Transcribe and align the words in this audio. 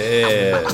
Yeah. 0.00 0.64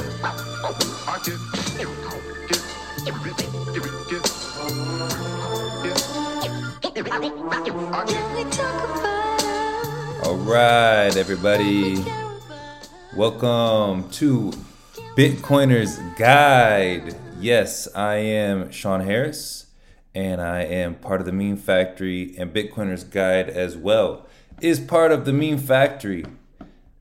All 10.22 10.36
right, 10.36 11.16
everybody. 11.16 12.04
Welcome 13.16 14.08
to 14.10 14.52
Bitcoiner's 15.16 15.98
Guide. 16.16 17.16
Yes, 17.40 17.88
I 17.96 18.14
am 18.18 18.70
Sean 18.70 19.00
Harris, 19.00 19.66
and 20.14 20.40
I 20.40 20.60
am 20.60 20.94
part 20.94 21.20
of 21.20 21.26
the 21.26 21.32
Meme 21.32 21.56
Factory, 21.56 22.32
and 22.38 22.52
Bitcoiner's 22.54 23.02
Guide 23.02 23.48
as 23.48 23.76
well 23.76 24.24
is 24.60 24.78
part 24.78 25.10
of 25.10 25.24
the 25.24 25.32
Meme 25.32 25.58
Factory. 25.58 26.24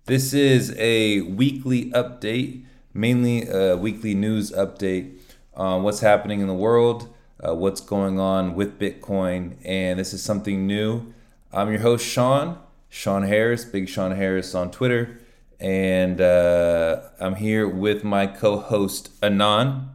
This 0.07 0.35
is 0.35 0.71
a 0.77 1.21
weekly 1.21 1.89
update, 1.89 2.63
mainly 2.93 3.49
a 3.49 3.75
weekly 3.75 4.13
news 4.13 4.51
update 4.51 5.17
on 5.55 5.81
what's 5.81 6.01
happening 6.01 6.41
in 6.41 6.47
the 6.47 6.53
world, 6.53 7.11
uh, 7.43 7.55
what's 7.55 7.81
going 7.81 8.19
on 8.19 8.53
with 8.53 8.77
Bitcoin, 8.77 9.55
and 9.65 9.97
this 9.97 10.13
is 10.13 10.21
something 10.21 10.67
new. 10.67 11.11
I'm 11.51 11.71
your 11.71 11.79
host, 11.79 12.05
Sean, 12.05 12.59
Sean 12.87 13.23
Harris, 13.23 13.65
Big 13.65 13.89
Sean 13.89 14.11
Harris 14.11 14.53
on 14.53 14.69
Twitter, 14.69 15.21
and 15.59 16.21
uh, 16.21 17.01
I'm 17.19 17.33
here 17.33 17.67
with 17.67 18.03
my 18.03 18.27
co 18.27 18.59
host, 18.59 19.09
Anon. 19.23 19.89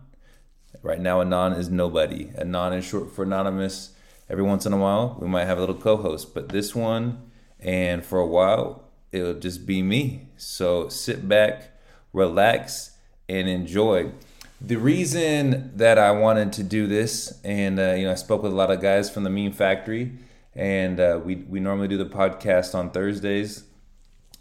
Right 0.83 1.01
now, 1.01 1.21
Anon 1.21 1.53
is 1.53 1.71
nobody. 1.71 2.33
Anon 2.37 2.73
is 2.73 2.85
short 2.85 3.15
for 3.15 3.23
anonymous. 3.23 3.93
Every 4.29 4.43
once 4.43 4.67
in 4.67 4.73
a 4.73 4.77
while, 4.77 5.17
we 5.21 5.29
might 5.29 5.45
have 5.45 5.59
a 5.59 5.61
little 5.61 5.77
co 5.77 5.99
host, 5.99 6.35
but 6.35 6.49
this 6.49 6.75
one, 6.75 7.31
and 7.61 8.05
for 8.05 8.19
a 8.19 8.27
while, 8.27 8.90
it'll 9.13 9.35
just 9.35 9.67
be 9.67 9.83
me. 9.83 10.29
So 10.37 10.89
sit 10.89 11.29
back, 11.29 11.71
relax, 12.13 12.93
and 13.29 13.49
enjoy. 13.49 14.13
The 14.61 14.77
reason 14.77 15.73
that 15.77 15.99
I 15.99 16.11
wanted 16.11 16.53
to 16.55 16.63
do 16.63 16.87
this, 16.87 17.41
and 17.45 17.79
uh, 17.79 17.95
you 17.95 18.05
know, 18.05 18.13
I 18.13 18.17
spoke 18.17 18.43
with 18.43 18.53
a 18.53 18.57
lot 18.57 18.71
of 18.71 18.81
guys 18.81 19.09
from 19.09 19.25
the 19.25 19.31
Meme 19.31 19.53
Factory, 19.53 20.13
and 20.55 21.01
uh, 21.01 21.21
we 21.25 21.37
we 21.37 21.61
normally 21.61 21.89
do 21.89 21.97
the 21.97 22.05
podcast 22.05 22.75
on 22.75 22.91
Thursdays. 22.91 23.65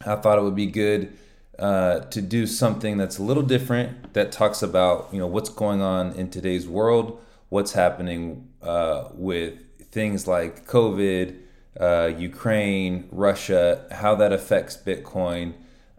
I 0.06 0.16
thought 0.16 0.38
it 0.38 0.42
would 0.42 0.56
be 0.56 0.66
good 0.66 1.18
uh, 1.58 2.00
to 2.00 2.22
do 2.22 2.48
something 2.48 2.98
that's 2.98 3.18
a 3.18 3.24
little 3.24 3.44
different 3.44 4.14
that 4.14 4.32
talks 4.32 4.62
about 4.62 5.10
you 5.14 5.20
know 5.20 5.28
what's 5.28 5.50
going 5.50 5.82
on 5.82 6.14
in 6.14 6.30
today's 6.30 6.68
world, 6.68 7.22
what's 7.48 7.72
happening 7.72 8.50
uh, 8.62 9.10
with 9.14 9.58
things 9.92 10.28
like 10.28 10.68
COVID, 10.68 11.38
uh, 11.80 12.12
Ukraine, 12.18 13.08
Russia, 13.12 13.86
how 13.92 14.16
that 14.16 14.34
affects 14.34 14.78
Bitcoin. 14.78 15.54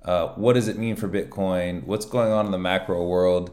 Uh, 0.05 0.28
what 0.28 0.55
does 0.55 0.69
it 0.69 0.78
mean 0.78 0.97
for 0.97 1.09
Bitcoin? 1.09 1.84
What's 1.84 2.06
going 2.06 2.33
on 2.33 2.47
in 2.47 2.53
the 2.53 2.59
macro 2.59 3.06
world? 3.06 3.50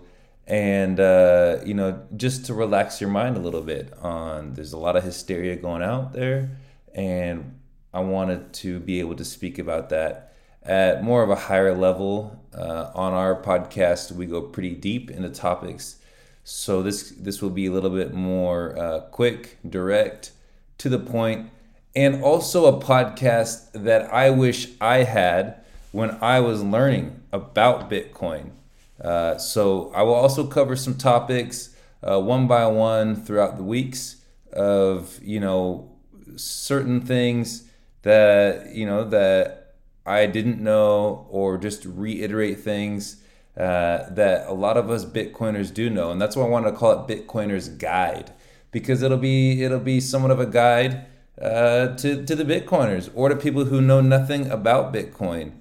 and 0.47 0.99
uh, 0.99 1.57
you 1.65 1.73
know 1.73 2.01
just 2.15 2.45
to 2.45 2.53
relax 2.53 3.01
your 3.01 3.09
mind 3.09 3.35
a 3.35 3.39
little 3.39 3.61
bit 3.61 3.93
on 4.01 4.53
there's 4.53 4.73
a 4.73 4.77
lot 4.77 4.95
of 4.95 5.03
hysteria 5.03 5.55
going 5.55 5.83
out 5.83 6.13
there 6.13 6.49
and 6.95 7.59
i 7.93 7.99
wanted 7.99 8.51
to 8.53 8.79
be 8.79 8.99
able 8.99 9.15
to 9.15 9.25
speak 9.25 9.59
about 9.59 9.89
that 9.89 10.33
at 10.63 11.03
more 11.03 11.21
of 11.21 11.29
a 11.29 11.35
higher 11.35 11.75
level 11.75 12.41
uh, 12.57 12.91
on 12.95 13.13
our 13.13 13.41
podcast 13.41 14.11
we 14.11 14.25
go 14.25 14.41
pretty 14.41 14.73
deep 14.73 15.11
into 15.11 15.29
topics 15.29 15.97
so 16.45 16.81
this 16.81 17.11
this 17.11 17.41
will 17.41 17.49
be 17.49 17.65
a 17.65 17.71
little 17.71 17.89
bit 17.89 18.13
more 18.13 18.77
uh, 18.79 19.01
quick 19.11 19.57
direct 19.69 20.31
to 20.77 20.87
the 20.87 20.99
point 20.99 21.49
and 21.97 22.23
also 22.23 22.65
a 22.67 22.79
podcast 22.79 23.71
that 23.73 24.01
i 24.13 24.29
wish 24.29 24.69
i 24.79 24.97
had 24.97 25.55
when 25.91 26.11
i 26.21 26.39
was 26.39 26.63
learning 26.63 27.19
about 27.31 27.89
bitcoin. 27.89 28.51
Uh, 28.99 29.37
so 29.37 29.91
I 29.93 30.01
will 30.03 30.15
also 30.15 30.47
cover 30.47 30.75
some 30.75 30.95
topics 30.97 31.75
uh, 32.03 32.19
one 32.19 32.47
by 32.47 32.65
one 32.67 33.15
throughout 33.15 33.57
the 33.57 33.63
weeks 33.63 34.17
of 34.53 35.19
you 35.21 35.39
know 35.39 35.91
certain 36.35 37.01
things 37.01 37.69
that 38.01 38.73
you 38.73 38.85
know 38.85 39.03
that 39.03 39.75
I 40.05 40.25
didn't 40.25 40.61
know 40.61 41.27
or 41.29 41.57
just 41.57 41.85
reiterate 41.85 42.59
things 42.61 43.21
uh, 43.55 44.09
that 44.09 44.47
a 44.47 44.53
lot 44.53 44.77
of 44.77 44.89
us 44.89 45.05
Bitcoiners 45.05 45.73
do 45.73 45.89
know, 45.89 46.11
and 46.11 46.21
that's 46.21 46.35
why 46.35 46.45
I 46.45 46.49
wanted 46.49 46.71
to 46.71 46.77
call 46.77 46.91
it 46.91 47.07
Bitcoiners 47.07 47.77
Guide 47.77 48.31
because 48.71 49.03
it'll 49.03 49.17
be 49.17 49.63
it'll 49.63 49.79
be 49.79 49.99
somewhat 49.99 50.31
of 50.31 50.39
a 50.39 50.45
guide 50.45 51.05
uh, 51.41 51.95
to 51.95 52.25
to 52.25 52.35
the 52.35 52.43
Bitcoiners 52.43 53.09
or 53.13 53.29
to 53.29 53.35
people 53.35 53.65
who 53.65 53.81
know 53.81 54.01
nothing 54.01 54.49
about 54.49 54.93
Bitcoin. 54.93 55.51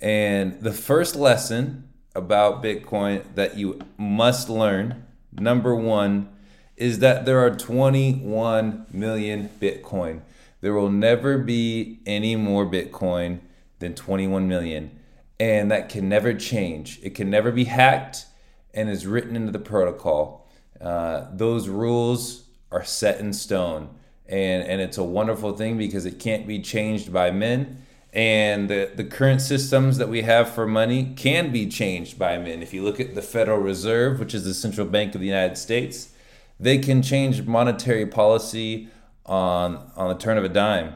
And 0.00 0.60
the 0.60 0.72
first 0.72 1.14
lesson 1.14 1.88
about 2.14 2.62
Bitcoin 2.62 3.24
that 3.34 3.56
you 3.56 3.80
must 3.96 4.48
learn. 4.48 5.06
Number 5.32 5.74
one 5.74 6.28
is 6.76 6.98
that 6.98 7.24
there 7.24 7.40
are 7.40 7.54
21 7.54 8.86
million 8.92 9.48
Bitcoin. 9.60 10.22
There 10.60 10.74
will 10.74 10.90
never 10.90 11.38
be 11.38 12.00
any 12.06 12.36
more 12.36 12.66
Bitcoin 12.66 13.40
than 13.78 13.94
21 13.94 14.48
million. 14.48 14.98
And 15.40 15.70
that 15.70 15.88
can 15.88 16.08
never 16.08 16.34
change. 16.34 17.00
It 17.02 17.14
can 17.14 17.30
never 17.30 17.50
be 17.50 17.64
hacked 17.64 18.26
and 18.74 18.88
is 18.88 19.06
written 19.06 19.36
into 19.36 19.52
the 19.52 19.58
protocol. 19.58 20.48
Uh, 20.80 21.26
those 21.32 21.68
rules 21.68 22.44
are 22.70 22.84
set 22.84 23.20
in 23.20 23.32
stone. 23.32 23.88
And, 24.32 24.66
and 24.66 24.80
it's 24.80 24.98
a 24.98 25.04
wonderful 25.04 25.56
thing 25.56 25.76
because 25.76 26.06
it 26.06 26.18
can't 26.18 26.46
be 26.46 26.60
changed 26.60 27.12
by 27.12 27.30
men. 27.30 27.84
And 28.12 28.68
the, 28.68 28.90
the 28.94 29.04
current 29.04 29.40
systems 29.40 29.98
that 29.98 30.08
we 30.08 30.22
have 30.22 30.50
for 30.50 30.66
money 30.66 31.12
can 31.16 31.52
be 31.52 31.68
changed 31.68 32.18
by 32.18 32.38
men. 32.38 32.62
If 32.62 32.74
you 32.74 32.82
look 32.82 32.98
at 32.98 33.14
the 33.14 33.22
Federal 33.22 33.58
Reserve, 33.58 34.18
which 34.18 34.34
is 34.34 34.44
the 34.44 34.54
central 34.54 34.86
bank 34.86 35.14
of 35.14 35.20
the 35.20 35.26
United 35.26 35.56
States, 35.56 36.12
they 36.58 36.78
can 36.78 37.02
change 37.02 37.42
monetary 37.42 38.06
policy 38.06 38.88
on 39.26 39.90
on 39.96 40.08
the 40.08 40.14
turn 40.14 40.36
of 40.36 40.44
a 40.44 40.48
dime, 40.48 40.94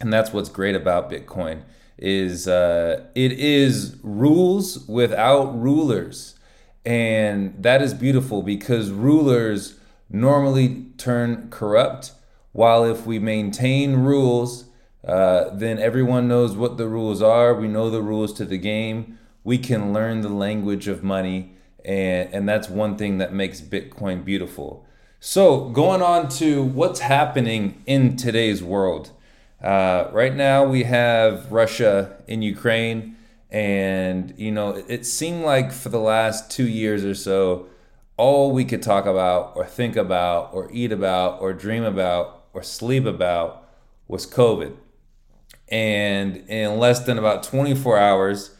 and 0.00 0.12
that's 0.12 0.32
what's 0.32 0.48
great 0.48 0.76
about 0.76 1.10
Bitcoin 1.10 1.62
is 1.98 2.46
uh, 2.46 3.04
it 3.14 3.32
is 3.32 3.96
rules 4.02 4.86
without 4.86 5.58
rulers, 5.58 6.36
and 6.84 7.54
that 7.62 7.82
is 7.82 7.92
beautiful 7.92 8.42
because 8.42 8.90
rulers 8.90 9.78
normally 10.08 10.86
turn 10.96 11.48
corrupt, 11.50 12.12
while 12.52 12.84
if 12.84 13.06
we 13.06 13.18
maintain 13.18 13.96
rules 13.96 14.68
uh, 15.06 15.54
then 15.54 15.78
everyone 15.78 16.28
knows 16.28 16.56
what 16.56 16.76
the 16.76 16.86
rules 16.88 17.22
are. 17.22 17.54
We 17.54 17.68
know 17.68 17.90
the 17.90 18.02
rules 18.02 18.32
to 18.34 18.44
the 18.44 18.58
game. 18.58 19.18
We 19.44 19.58
can 19.58 19.92
learn 19.92 20.20
the 20.20 20.28
language 20.28 20.88
of 20.88 21.02
money, 21.02 21.52
and, 21.84 22.28
and 22.34 22.48
that's 22.48 22.68
one 22.68 22.96
thing 22.96 23.18
that 23.18 23.32
makes 23.32 23.60
Bitcoin 23.60 24.24
beautiful. 24.24 24.84
So, 25.20 25.70
going 25.70 26.02
on 26.02 26.28
to 26.30 26.62
what's 26.62 27.00
happening 27.00 27.82
in 27.86 28.16
today's 28.16 28.62
world. 28.62 29.10
Uh, 29.62 30.08
right 30.12 30.34
now, 30.34 30.64
we 30.64 30.84
have 30.84 31.50
Russia 31.50 32.18
in 32.26 32.42
Ukraine, 32.42 33.16
and 33.50 34.34
you 34.36 34.52
know, 34.52 34.82
it 34.88 35.06
seemed 35.06 35.42
like 35.42 35.72
for 35.72 35.88
the 35.88 35.98
last 35.98 36.50
two 36.50 36.68
years 36.68 37.04
or 37.04 37.14
so, 37.14 37.66
all 38.16 38.52
we 38.52 38.64
could 38.64 38.82
talk 38.82 39.06
about, 39.06 39.52
or 39.56 39.64
think 39.64 39.96
about, 39.96 40.50
or 40.52 40.68
eat 40.72 40.92
about, 40.92 41.40
or 41.40 41.52
dream 41.52 41.84
about, 41.84 42.37
or 42.58 42.62
sleep 42.64 43.04
about 43.04 43.68
was 44.08 44.26
COVID. 44.26 44.74
And 45.68 46.38
in 46.48 46.78
less 46.78 46.98
than 46.98 47.16
about 47.16 47.44
24 47.44 47.96
hours, 47.96 48.56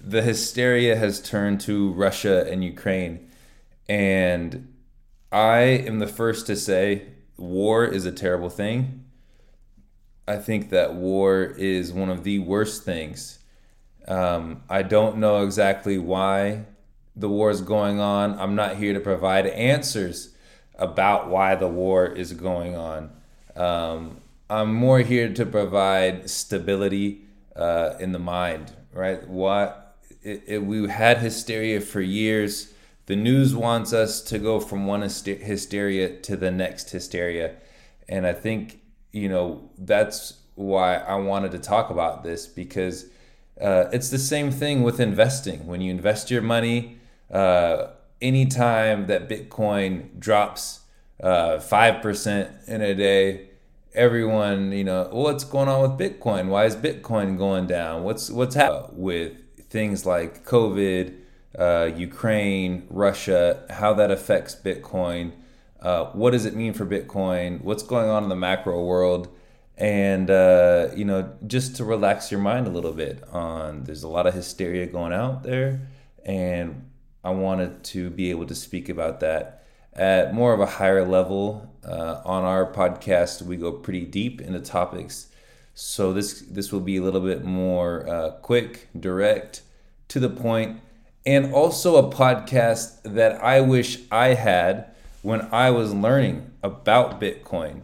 the 0.00 0.22
hysteria 0.22 0.94
has 0.94 1.20
turned 1.20 1.60
to 1.62 1.90
Russia 1.94 2.48
and 2.48 2.62
Ukraine. 2.62 3.28
And 3.88 4.72
I 5.32 5.58
am 5.88 5.98
the 5.98 6.06
first 6.06 6.46
to 6.46 6.54
say 6.54 7.08
war 7.36 7.84
is 7.84 8.06
a 8.06 8.12
terrible 8.12 8.50
thing. 8.50 9.04
I 10.28 10.36
think 10.36 10.70
that 10.70 10.94
war 10.94 11.42
is 11.42 11.92
one 11.92 12.10
of 12.10 12.22
the 12.22 12.38
worst 12.38 12.84
things. 12.84 13.40
Um, 14.06 14.62
I 14.70 14.82
don't 14.82 15.16
know 15.16 15.42
exactly 15.42 15.98
why 15.98 16.66
the 17.16 17.28
war 17.28 17.50
is 17.50 17.62
going 17.62 17.98
on. 17.98 18.38
I'm 18.38 18.54
not 18.54 18.76
here 18.76 18.92
to 18.92 19.00
provide 19.00 19.46
answers 19.46 20.36
about 20.76 21.28
why 21.28 21.56
the 21.56 21.68
war 21.68 22.06
is 22.06 22.32
going 22.32 22.76
on. 22.76 23.10
Um, 23.56 24.18
I'm 24.50 24.74
more 24.74 25.00
here 25.00 25.32
to 25.32 25.46
provide 25.46 26.28
stability 26.28 27.22
uh, 27.56 27.94
in 28.00 28.12
the 28.12 28.18
mind, 28.18 28.72
right? 28.92 29.26
What 29.28 29.96
it, 30.22 30.42
it, 30.46 30.58
we 30.64 30.88
had 30.88 31.18
hysteria 31.18 31.80
for 31.80 32.00
years. 32.00 32.72
The 33.06 33.16
news 33.16 33.54
wants 33.54 33.92
us 33.92 34.20
to 34.22 34.38
go 34.38 34.60
from 34.60 34.86
one 34.86 35.02
hysteria 35.02 36.20
to 36.20 36.36
the 36.36 36.50
next 36.50 36.90
hysteria, 36.90 37.56
and 38.08 38.26
I 38.26 38.32
think 38.32 38.80
you 39.12 39.28
know 39.28 39.70
that's 39.78 40.40
why 40.54 40.96
I 40.96 41.16
wanted 41.16 41.52
to 41.52 41.58
talk 41.58 41.90
about 41.90 42.22
this 42.22 42.46
because 42.46 43.06
uh, 43.60 43.86
it's 43.92 44.10
the 44.10 44.18
same 44.18 44.50
thing 44.50 44.82
with 44.82 45.00
investing. 45.00 45.66
When 45.66 45.80
you 45.80 45.90
invest 45.90 46.30
your 46.30 46.42
money, 46.42 46.98
uh, 47.30 47.88
anytime 48.22 49.06
that 49.06 49.28
Bitcoin 49.28 50.18
drops 50.18 50.80
uh, 51.24 51.58
five 51.58 52.02
percent 52.02 52.50
in 52.68 52.82
a 52.82 52.94
day 52.94 53.48
everyone, 53.94 54.72
you 54.72 54.84
know, 54.84 55.08
what's 55.12 55.44
going 55.44 55.68
on 55.68 55.82
with 55.82 55.98
Bitcoin? 55.98 56.48
Why 56.48 56.64
is 56.64 56.76
Bitcoin 56.76 57.38
going 57.38 57.66
down? 57.66 58.02
What's 58.02 58.30
what's 58.30 58.54
happening 58.54 58.90
with 59.00 59.32
things 59.70 60.04
like 60.04 60.44
COVID, 60.44 61.16
uh, 61.58 61.90
Ukraine, 61.96 62.86
Russia, 62.90 63.64
how 63.70 63.94
that 63.94 64.10
affects 64.10 64.54
Bitcoin. 64.54 65.32
Uh, 65.80 66.06
what 66.06 66.30
does 66.30 66.44
it 66.44 66.54
mean 66.54 66.72
for 66.72 66.86
Bitcoin? 66.86 67.62
What's 67.62 67.82
going 67.82 68.08
on 68.08 68.22
in 68.24 68.28
the 68.28 68.36
macro 68.36 68.84
world? 68.84 69.28
And 69.76 70.30
uh, 70.30 70.88
you 70.94 71.04
know, 71.04 71.32
just 71.46 71.76
to 71.76 71.84
relax 71.84 72.30
your 72.30 72.40
mind 72.40 72.66
a 72.66 72.70
little 72.70 72.92
bit. 72.92 73.22
On 73.32 73.84
there's 73.84 74.02
a 74.02 74.08
lot 74.08 74.26
of 74.26 74.34
hysteria 74.34 74.86
going 74.86 75.12
out 75.12 75.42
there, 75.42 75.88
and 76.24 76.90
I 77.22 77.30
wanted 77.30 77.84
to 77.84 78.10
be 78.10 78.30
able 78.30 78.46
to 78.46 78.54
speak 78.54 78.88
about 78.88 79.20
that 79.20 79.63
at 79.94 80.34
more 80.34 80.52
of 80.52 80.60
a 80.60 80.66
higher 80.66 81.06
level. 81.06 81.70
Uh, 81.84 82.22
on 82.24 82.44
our 82.44 82.64
podcast, 82.72 83.42
we 83.42 83.56
go 83.56 83.70
pretty 83.70 84.06
deep 84.06 84.40
into 84.40 84.58
topics, 84.58 85.28
so 85.74 86.14
this 86.14 86.40
this 86.40 86.72
will 86.72 86.80
be 86.80 86.96
a 86.96 87.02
little 87.02 87.20
bit 87.20 87.44
more 87.44 88.08
uh, 88.08 88.30
quick, 88.40 88.88
direct, 88.98 89.60
to 90.08 90.18
the 90.18 90.30
point 90.30 90.80
and 91.26 91.52
also 91.52 91.96
a 91.96 92.10
podcast 92.10 93.00
that 93.02 93.42
I 93.42 93.60
wish 93.60 93.98
I 94.10 94.28
had 94.34 94.86
when 95.22 95.48
I 95.52 95.70
was 95.70 95.94
learning 95.94 96.50
about 96.62 97.20
Bitcoin. 97.20 97.82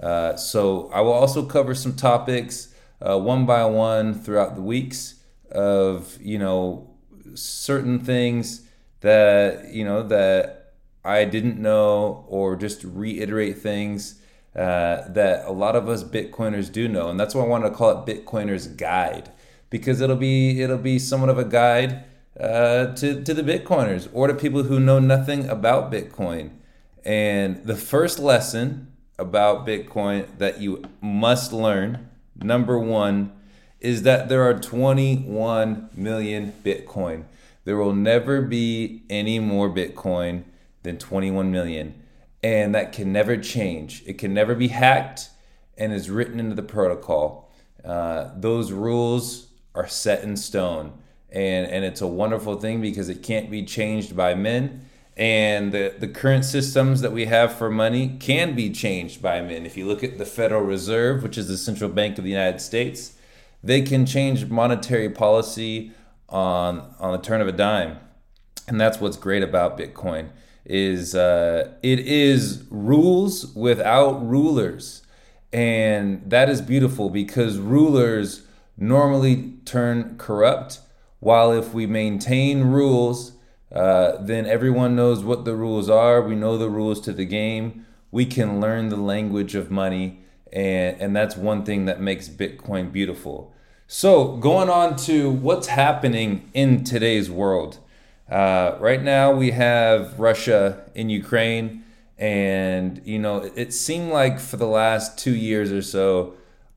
Uh, 0.00 0.36
so 0.36 0.90
I 0.92 1.00
will 1.00 1.12
also 1.12 1.44
cover 1.44 1.74
some 1.74 1.94
topics 1.94 2.74
uh, 3.00 3.18
one 3.18 3.46
by 3.46 3.64
one 3.64 4.14
throughout 4.14 4.56
the 4.56 4.62
weeks 4.62 5.16
of 5.50 6.16
you 6.20 6.38
know 6.38 6.90
certain 7.34 7.98
things 7.98 8.62
that 9.00 9.72
you 9.72 9.84
know 9.84 10.02
that 10.04 10.61
I 11.04 11.24
didn't 11.24 11.58
know 11.58 12.24
or 12.28 12.56
just 12.56 12.84
reiterate 12.84 13.58
things 13.58 14.20
uh, 14.54 15.08
that 15.08 15.44
a 15.46 15.52
lot 15.52 15.76
of 15.76 15.88
us 15.88 16.04
Bitcoiners 16.04 16.70
do 16.70 16.86
know, 16.88 17.08
and 17.08 17.18
that's 17.18 17.34
why 17.34 17.42
I 17.42 17.46
wanted 17.46 17.70
to 17.70 17.74
call 17.74 17.90
it 17.90 18.06
Bitcoiners 18.06 18.76
Guide 18.76 19.30
because 19.70 20.00
it'll 20.00 20.16
be 20.16 20.60
it'll 20.60 20.78
be 20.78 20.98
somewhat 20.98 21.30
of 21.30 21.38
a 21.38 21.44
guide 21.44 22.04
uh, 22.38 22.86
to, 22.94 23.22
to 23.22 23.34
the 23.34 23.42
Bitcoiners 23.42 24.08
or 24.12 24.26
to 24.26 24.34
people 24.34 24.64
who 24.64 24.78
know 24.78 24.98
nothing 24.98 25.48
about 25.48 25.90
Bitcoin. 25.90 26.50
And 27.04 27.64
the 27.64 27.76
first 27.76 28.18
lesson 28.18 28.92
about 29.18 29.66
Bitcoin 29.66 30.26
that 30.38 30.60
you 30.60 30.84
must 31.00 31.52
learn, 31.52 32.08
number 32.36 32.78
one, 32.78 33.32
is 33.80 34.02
that 34.02 34.28
there 34.28 34.42
are 34.42 34.58
21 34.58 35.90
million 35.96 36.52
Bitcoin. 36.64 37.24
There 37.64 37.76
will 37.76 37.94
never 37.94 38.42
be 38.42 39.02
any 39.10 39.38
more 39.38 39.68
Bitcoin 39.68 40.44
than 40.82 40.98
21 40.98 41.50
million. 41.50 42.02
And 42.42 42.74
that 42.74 42.92
can 42.92 43.12
never 43.12 43.36
change. 43.36 44.02
It 44.06 44.18
can 44.18 44.34
never 44.34 44.54
be 44.54 44.68
hacked 44.68 45.30
and 45.76 45.92
is 45.92 46.10
written 46.10 46.40
into 46.40 46.54
the 46.54 46.62
protocol. 46.62 47.50
Uh, 47.84 48.30
those 48.36 48.72
rules 48.72 49.48
are 49.74 49.88
set 49.88 50.22
in 50.22 50.36
stone 50.36 50.92
and 51.32 51.66
and 51.66 51.84
it's 51.84 52.00
a 52.00 52.06
wonderful 52.06 52.56
thing 52.60 52.80
because 52.80 53.08
it 53.08 53.22
can't 53.22 53.50
be 53.50 53.64
changed 53.64 54.14
by 54.14 54.34
men 54.34 54.86
and 55.16 55.72
the, 55.72 55.94
the 55.98 56.08
current 56.08 56.44
systems 56.44 57.02
that 57.02 57.12
we 57.12 57.26
have 57.26 57.52
for 57.52 57.70
money 57.70 58.16
can 58.20 58.54
be 58.54 58.70
changed 58.70 59.20
by 59.20 59.40
men 59.40 59.66
if 59.66 59.76
you 59.76 59.86
look 59.86 60.04
at 60.04 60.18
the 60.18 60.26
federal 60.26 60.62
reserve 60.62 61.22
which 61.22 61.38
is 61.38 61.48
the 61.48 61.56
central 61.56 61.90
bank 61.90 62.18
of 62.18 62.24
the 62.24 62.30
united 62.30 62.60
states 62.60 63.14
they 63.64 63.80
can 63.80 64.04
change 64.04 64.46
monetary 64.46 65.08
policy 65.08 65.90
on 66.28 66.94
on 67.00 67.12
the 67.12 67.18
turn 67.18 67.40
of 67.40 67.48
a 67.48 67.52
dime 67.52 67.98
and 68.68 68.80
that's 68.80 69.00
what's 69.00 69.16
great 69.16 69.42
about 69.42 69.78
bitcoin 69.78 70.28
is 70.64 71.14
uh, 71.14 71.72
it 71.82 71.98
is 72.00 72.64
rules 72.70 73.54
without 73.54 74.24
rulers 74.26 75.02
and 75.52 76.22
that 76.30 76.48
is 76.48 76.60
beautiful 76.60 77.10
because 77.10 77.58
rulers 77.58 78.46
normally 78.76 79.54
turn 79.64 80.16
corrupt 80.16 80.80
while 81.20 81.52
if 81.52 81.72
we 81.72 81.86
maintain 81.86 82.64
rules, 82.64 83.32
uh, 83.70 84.16
then 84.20 84.44
everyone 84.44 84.96
knows 84.96 85.22
what 85.22 85.44
the 85.44 85.54
rules 85.54 85.88
are. 85.88 86.20
We 86.20 86.34
know 86.34 86.58
the 86.58 86.68
rules 86.68 87.00
to 87.02 87.12
the 87.12 87.24
game. 87.24 87.86
We 88.10 88.26
can 88.26 88.60
learn 88.60 88.88
the 88.88 88.96
language 88.96 89.54
of 89.54 89.70
money. 89.70 90.18
And, 90.52 91.00
and 91.00 91.16
that's 91.16 91.36
one 91.36 91.64
thing 91.64 91.84
that 91.84 92.00
makes 92.00 92.28
Bitcoin 92.28 92.90
beautiful. 92.90 93.54
So, 93.86 94.36
going 94.38 94.68
on 94.68 94.96
to 95.06 95.30
what's 95.30 95.68
happening 95.68 96.50
in 96.54 96.82
today's 96.82 97.30
world. 97.30 97.78
Uh, 98.32 98.78
right 98.80 99.02
now, 99.02 99.30
we 99.30 99.50
have 99.50 100.18
Russia 100.18 100.90
in 100.94 101.10
Ukraine. 101.10 101.84
And, 102.16 103.02
you 103.04 103.18
know, 103.18 103.40
it, 103.40 103.52
it 103.56 103.74
seemed 103.74 104.10
like 104.10 104.40
for 104.40 104.56
the 104.56 104.66
last 104.66 105.18
two 105.18 105.36
years 105.36 105.70
or 105.70 105.82
so, 105.82 106.32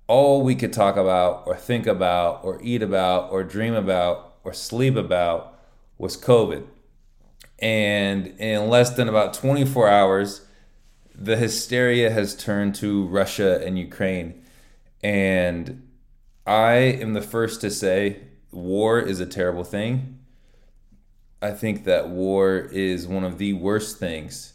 all 0.05 0.41
we 0.41 0.53
could 0.55 0.73
talk 0.73 0.97
about 0.97 1.43
or 1.45 1.55
think 1.55 1.87
about 1.87 2.43
or 2.43 2.61
eat 2.61 2.81
about 2.81 3.31
or 3.31 3.41
dream 3.45 3.73
about 3.73 4.35
or 4.43 4.51
sleep 4.51 4.97
about 4.97 5.57
was 5.97 6.17
COVID. 6.17 6.65
And 7.59 8.27
in 8.37 8.67
less 8.67 8.89
than 8.89 9.07
about 9.07 9.33
24 9.33 9.87
hours, 9.87 10.45
the 11.13 11.37
hysteria 11.37 12.11
has 12.11 12.35
turned 12.35 12.75
to 12.75 13.05
Russia 13.07 13.65
and 13.65 13.79
Ukraine. 13.79 14.43
And 15.01 15.87
I 16.45 16.73
am 16.73 17.13
the 17.13 17.21
first 17.21 17.61
to 17.61 17.71
say 17.71 18.23
war 18.51 18.99
is 18.99 19.21
a 19.21 19.25
terrible 19.25 19.63
thing. 19.63 20.19
I 21.45 21.51
think 21.51 21.83
that 21.83 22.09
war 22.09 22.57
is 22.57 23.07
one 23.07 23.23
of 23.23 23.37
the 23.37 23.53
worst 23.53 23.99
things. 23.99 24.53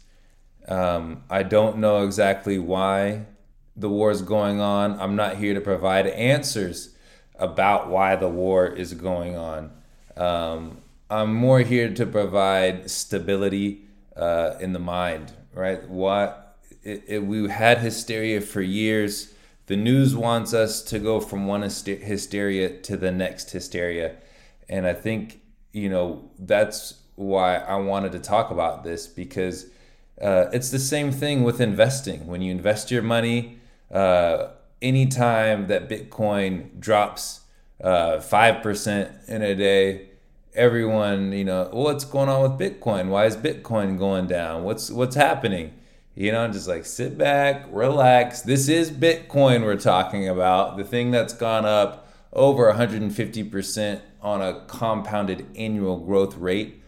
Um, 0.67 1.23
I 1.29 1.43
don't 1.43 1.77
know 1.77 2.03
exactly 2.03 2.59
why 2.59 3.27
the 3.77 3.87
war 3.87 4.11
is 4.11 4.21
going 4.21 4.59
on. 4.59 4.99
I'm 4.99 5.15
not 5.15 5.37
here 5.37 5.53
to 5.53 5.61
provide 5.61 6.05
answers 6.07 6.93
about 7.39 7.89
why 7.89 8.17
the 8.17 8.27
war 8.27 8.67
is 8.67 8.93
going 8.93 9.37
on. 9.37 9.71
Um, 10.17 10.79
I'm 11.09 11.33
more 11.33 11.61
here 11.61 11.93
to 11.93 12.05
provide 12.05 12.91
stability 12.91 13.85
uh, 14.17 14.55
in 14.59 14.73
the 14.73 14.79
mind, 14.79 15.31
right? 15.53 15.87
What 15.89 16.57
it, 16.83 17.05
it, 17.07 17.23
we 17.23 17.49
had 17.49 17.77
hysteria 17.77 18.41
for 18.41 18.61
years. 18.61 19.33
The 19.67 19.77
news 19.77 20.13
wants 20.13 20.53
us 20.53 20.81
to 20.83 20.99
go 20.99 21.21
from 21.21 21.47
one 21.47 21.61
hysteria 21.61 22.81
to 22.81 22.97
the 22.97 23.11
next 23.11 23.51
hysteria, 23.51 24.17
and 24.67 24.85
I 24.85 24.93
think 24.93 25.41
you 25.73 25.89
know 25.89 26.29
that's 26.39 26.95
why 27.15 27.57
I 27.57 27.75
wanted 27.75 28.11
to 28.13 28.19
talk 28.19 28.51
about 28.51 28.83
this 28.83 29.07
because 29.07 29.67
uh, 30.21 30.45
it's 30.53 30.69
the 30.69 30.79
same 30.79 31.11
thing 31.11 31.43
with 31.43 31.59
investing. 31.61 32.27
When 32.27 32.41
you 32.41 32.51
invest 32.51 32.91
your 32.91 33.01
money, 33.01 33.59
uh, 33.91 34.47
anytime 34.81 35.67
that 35.67 35.89
Bitcoin 35.89 36.79
drops 36.79 37.41
uh, 37.83 38.19
five 38.19 38.61
percent 38.61 39.11
in 39.27 39.41
a 39.41 39.55
day. 39.55 40.07
Everyone, 40.53 41.31
you 41.31 41.45
know, 41.45 41.69
what's 41.71 42.03
going 42.03 42.27
on 42.27 42.41
with 42.41 42.59
Bitcoin? 42.59 43.07
Why 43.07 43.25
is 43.25 43.37
Bitcoin 43.37 43.97
going 43.97 44.27
down? 44.27 44.63
What's 44.63 44.91
what's 44.91 45.15
happening? 45.15 45.73
You 46.13 46.33
know, 46.33 46.47
just 46.49 46.67
like 46.67 46.85
sit 46.85 47.17
back, 47.17 47.65
relax. 47.71 48.41
This 48.41 48.67
is 48.67 48.91
Bitcoin 48.91 49.63
we're 49.63 49.77
talking 49.77 50.27
about, 50.27 50.75
the 50.75 50.83
thing 50.83 51.09
that's 51.11 51.33
gone 51.33 51.65
up 51.65 52.00
over 52.33 52.71
150% 52.71 54.01
on 54.21 54.41
a 54.41 54.63
compounded 54.67 55.45
annual 55.55 55.97
growth 55.97 56.35
rate 56.37 56.81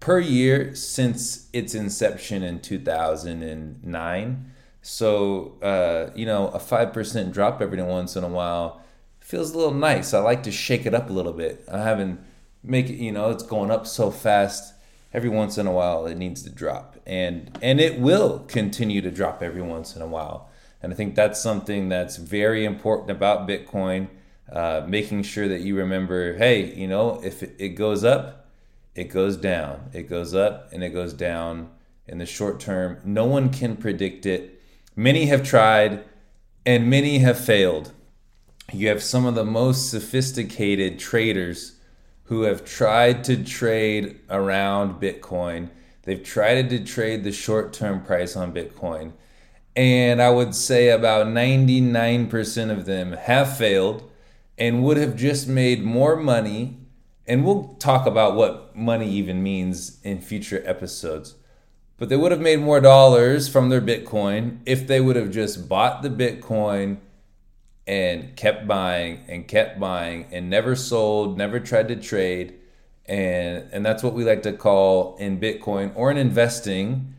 per 0.00 0.18
year 0.18 0.74
since 0.74 1.48
its 1.52 1.74
inception 1.74 2.42
in 2.42 2.60
2009. 2.60 4.52
So, 4.82 5.58
uh, 5.62 6.10
you 6.14 6.26
know, 6.26 6.48
a 6.48 6.58
5% 6.58 7.32
drop 7.32 7.60
every 7.60 7.82
once 7.82 8.16
in 8.16 8.24
a 8.24 8.28
while 8.28 8.80
feels 9.20 9.52
a 9.52 9.58
little 9.58 9.74
nice. 9.74 10.14
I 10.14 10.20
like 10.20 10.42
to 10.44 10.52
shake 10.52 10.86
it 10.86 10.94
up 10.94 11.10
a 11.10 11.12
little 11.12 11.34
bit. 11.34 11.64
I 11.70 11.82
haven't 11.82 12.20
make 12.62 12.88
it, 12.88 12.94
you 12.94 13.12
know, 13.12 13.30
it's 13.30 13.42
going 13.42 13.70
up 13.70 13.86
so 13.86 14.10
fast. 14.10 14.74
Every 15.12 15.30
once 15.30 15.56
in 15.56 15.66
a 15.66 15.72
while, 15.72 16.06
it 16.06 16.16
needs 16.18 16.42
to 16.42 16.50
drop, 16.50 16.96
and 17.06 17.58
and 17.62 17.80
it 17.80 17.98
will 17.98 18.40
continue 18.40 19.00
to 19.00 19.10
drop 19.10 19.42
every 19.42 19.62
once 19.62 19.96
in 19.96 20.02
a 20.02 20.06
while. 20.06 20.50
And 20.82 20.92
I 20.92 20.96
think 20.96 21.14
that's 21.14 21.40
something 21.40 21.88
that's 21.88 22.16
very 22.16 22.66
important 22.66 23.10
about 23.10 23.48
Bitcoin. 23.48 24.08
Uh, 24.50 24.82
making 24.86 25.22
sure 25.22 25.46
that 25.48 25.60
you 25.60 25.76
remember, 25.76 26.34
hey, 26.34 26.74
you 26.74 26.88
know, 26.88 27.20
if 27.22 27.42
it, 27.42 27.54
it 27.58 27.68
goes 27.70 28.02
up, 28.02 28.48
it 28.94 29.04
goes 29.04 29.36
down. 29.36 29.90
It 29.92 30.08
goes 30.08 30.34
up 30.34 30.72
and 30.72 30.82
it 30.82 30.90
goes 30.90 31.12
down 31.12 31.70
in 32.06 32.18
the 32.18 32.26
short 32.26 32.58
term. 32.58 32.98
No 33.04 33.26
one 33.26 33.50
can 33.50 33.76
predict 33.76 34.24
it. 34.24 34.62
Many 34.96 35.26
have 35.26 35.42
tried, 35.42 36.02
and 36.64 36.88
many 36.88 37.18
have 37.18 37.38
failed 37.38 37.92
you 38.72 38.88
have 38.88 39.02
some 39.02 39.24
of 39.24 39.34
the 39.34 39.44
most 39.44 39.90
sophisticated 39.90 40.98
traders 40.98 41.76
who 42.24 42.42
have 42.42 42.64
tried 42.64 43.24
to 43.24 43.42
trade 43.42 44.20
around 44.28 45.00
Bitcoin. 45.00 45.70
They've 46.02 46.22
tried 46.22 46.68
to 46.70 46.84
trade 46.84 47.24
the 47.24 47.32
short 47.32 47.72
term 47.72 48.02
price 48.02 48.36
on 48.36 48.52
Bitcoin. 48.52 49.12
And 49.74 50.20
I 50.20 50.30
would 50.30 50.54
say 50.54 50.90
about 50.90 51.28
99% 51.28 52.70
of 52.70 52.84
them 52.84 53.12
have 53.12 53.56
failed 53.56 54.07
and 54.58 54.82
would 54.82 54.96
have 54.96 55.16
just 55.16 55.48
made 55.48 55.82
more 55.82 56.16
money. 56.16 56.78
And 57.26 57.44
we'll 57.44 57.76
talk 57.78 58.06
about 58.06 58.34
what 58.34 58.74
money 58.74 59.10
even 59.10 59.42
means 59.42 60.00
in 60.02 60.20
future 60.20 60.62
episodes. 60.64 61.34
But 61.98 62.08
they 62.08 62.16
would 62.16 62.32
have 62.32 62.40
made 62.40 62.60
more 62.60 62.80
dollars 62.80 63.48
from 63.48 63.68
their 63.68 63.80
Bitcoin 63.80 64.60
if 64.64 64.86
they 64.86 65.00
would 65.00 65.16
have 65.16 65.30
just 65.30 65.68
bought 65.68 66.02
the 66.02 66.08
Bitcoin 66.10 66.98
and 67.86 68.36
kept 68.36 68.66
buying 68.66 69.24
and 69.28 69.48
kept 69.48 69.80
buying 69.80 70.26
and 70.30 70.48
never 70.48 70.76
sold, 70.76 71.36
never 71.38 71.58
tried 71.58 71.88
to 71.88 71.96
trade. 71.96 72.54
and 73.06 73.68
and 73.72 73.84
that's 73.84 74.02
what 74.02 74.12
we 74.12 74.24
like 74.24 74.42
to 74.42 74.52
call 74.52 75.16
in 75.18 75.40
Bitcoin 75.40 75.90
or 75.94 76.10
in 76.10 76.18
investing 76.18 77.14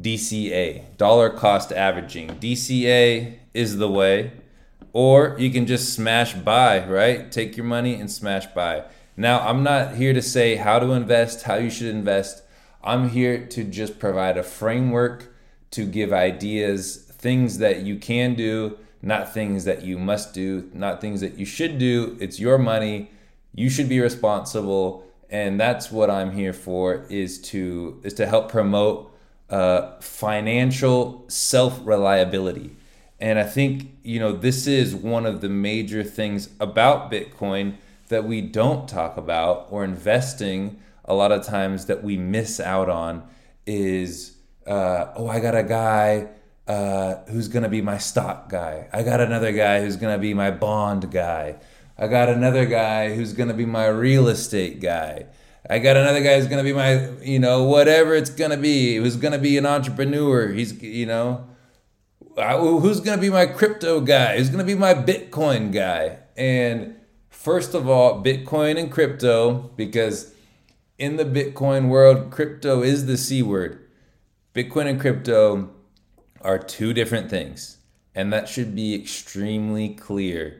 DCA, 0.00 0.96
dollar 0.96 1.30
cost 1.30 1.72
averaging. 1.72 2.28
DCA 2.40 3.38
is 3.54 3.76
the 3.76 3.90
way, 3.90 4.32
or 4.92 5.36
you 5.38 5.50
can 5.50 5.66
just 5.66 5.94
smash 5.94 6.34
buy, 6.34 6.86
right? 6.86 7.30
Take 7.32 7.56
your 7.56 7.66
money 7.66 7.94
and 7.94 8.10
smash 8.10 8.46
buy. 8.46 8.84
Now, 9.16 9.40
I'm 9.40 9.62
not 9.62 9.96
here 9.96 10.12
to 10.12 10.22
say 10.22 10.56
how 10.56 10.78
to 10.78 10.92
invest, 10.92 11.42
how 11.42 11.56
you 11.56 11.70
should 11.70 11.88
invest. 11.94 12.42
I'm 12.82 13.10
here 13.10 13.46
to 13.46 13.64
just 13.64 13.98
provide 13.98 14.36
a 14.36 14.42
framework 14.42 15.34
to 15.72 15.86
give 15.86 16.12
ideas, 16.12 16.96
things 16.96 17.58
that 17.58 17.82
you 17.82 17.96
can 17.96 18.34
do, 18.34 18.78
not 19.00 19.32
things 19.32 19.64
that 19.64 19.82
you 19.82 19.98
must 19.98 20.32
do, 20.32 20.70
not 20.72 21.00
things 21.00 21.20
that 21.20 21.38
you 21.38 21.44
should 21.44 21.78
do. 21.78 22.16
It's 22.20 22.38
your 22.38 22.58
money. 22.58 23.10
You 23.54 23.68
should 23.68 23.88
be 23.88 24.00
responsible, 24.00 25.04
and 25.28 25.60
that's 25.60 25.90
what 25.90 26.08
I'm 26.08 26.32
here 26.32 26.52
for 26.52 27.04
is 27.10 27.40
to 27.50 28.00
is 28.02 28.14
to 28.14 28.26
help 28.26 28.50
promote 28.50 29.12
uh, 29.50 29.98
financial 30.00 31.24
self 31.28 31.80
reliability. 31.84 32.76
And 33.22 33.38
I 33.38 33.44
think 33.44 33.98
you 34.02 34.18
know 34.18 34.32
this 34.32 34.66
is 34.66 34.96
one 34.96 35.26
of 35.26 35.42
the 35.42 35.48
major 35.48 36.02
things 36.02 36.50
about 36.58 37.08
Bitcoin 37.08 37.76
that 38.08 38.24
we 38.24 38.40
don't 38.40 38.88
talk 38.88 39.16
about 39.16 39.68
or 39.70 39.84
investing 39.84 40.80
a 41.04 41.14
lot 41.14 41.30
of 41.30 41.46
times 41.46 41.86
that 41.86 42.02
we 42.02 42.16
miss 42.16 42.58
out 42.58 42.88
on 42.88 43.22
is 43.64 44.36
uh, 44.66 45.12
oh 45.14 45.28
I 45.28 45.38
got 45.38 45.54
a 45.54 45.62
guy 45.62 46.30
uh, 46.66 47.14
who's 47.28 47.46
gonna 47.46 47.68
be 47.68 47.80
my 47.80 47.96
stock 47.96 48.48
guy. 48.48 48.88
I 48.92 49.04
got 49.04 49.20
another 49.20 49.52
guy 49.52 49.82
who's 49.82 49.94
gonna 49.94 50.18
be 50.18 50.34
my 50.34 50.50
bond 50.50 51.12
guy. 51.12 51.60
I 51.96 52.08
got 52.08 52.28
another 52.28 52.66
guy 52.66 53.14
who's 53.14 53.34
gonna 53.34 53.54
be 53.54 53.66
my 53.66 53.86
real 53.86 54.26
estate 54.26 54.80
guy. 54.80 55.26
I 55.70 55.78
got 55.78 55.96
another 55.96 56.24
guy 56.24 56.40
who's 56.40 56.48
gonna 56.48 56.64
be 56.64 56.72
my, 56.72 57.08
you 57.20 57.38
know, 57.38 57.62
whatever 57.62 58.16
it's 58.16 58.30
gonna 58.30 58.56
be. 58.56 58.96
Who's 58.96 59.14
gonna 59.14 59.38
be 59.38 59.56
an 59.58 59.66
entrepreneur? 59.66 60.48
He's, 60.48 60.82
you 60.82 61.06
know, 61.06 61.46
who's 62.36 63.00
gonna 63.00 63.20
be 63.20 63.30
my 63.30 63.46
crypto 63.46 64.00
guy? 64.00 64.38
Who's 64.38 64.50
gonna 64.50 64.64
be 64.64 64.74
my 64.74 64.94
Bitcoin 64.94 65.72
guy? 65.72 66.18
And 66.36 66.96
first 67.30 67.74
of 67.74 67.88
all, 67.88 68.22
Bitcoin 68.22 68.78
and 68.78 68.90
crypto, 68.90 69.70
because 69.76 70.34
in 70.98 71.16
the 71.16 71.24
Bitcoin 71.24 71.88
world, 71.88 72.30
crypto 72.30 72.82
is 72.82 73.06
the 73.06 73.16
C 73.16 73.42
word. 73.42 73.86
Bitcoin 74.54 74.86
and 74.86 75.00
crypto 75.00 75.70
are 76.40 76.58
two 76.58 76.92
different 76.92 77.30
things, 77.30 77.78
and 78.14 78.32
that 78.32 78.48
should 78.48 78.74
be 78.74 78.94
extremely 78.94 79.90
clear. 79.90 80.58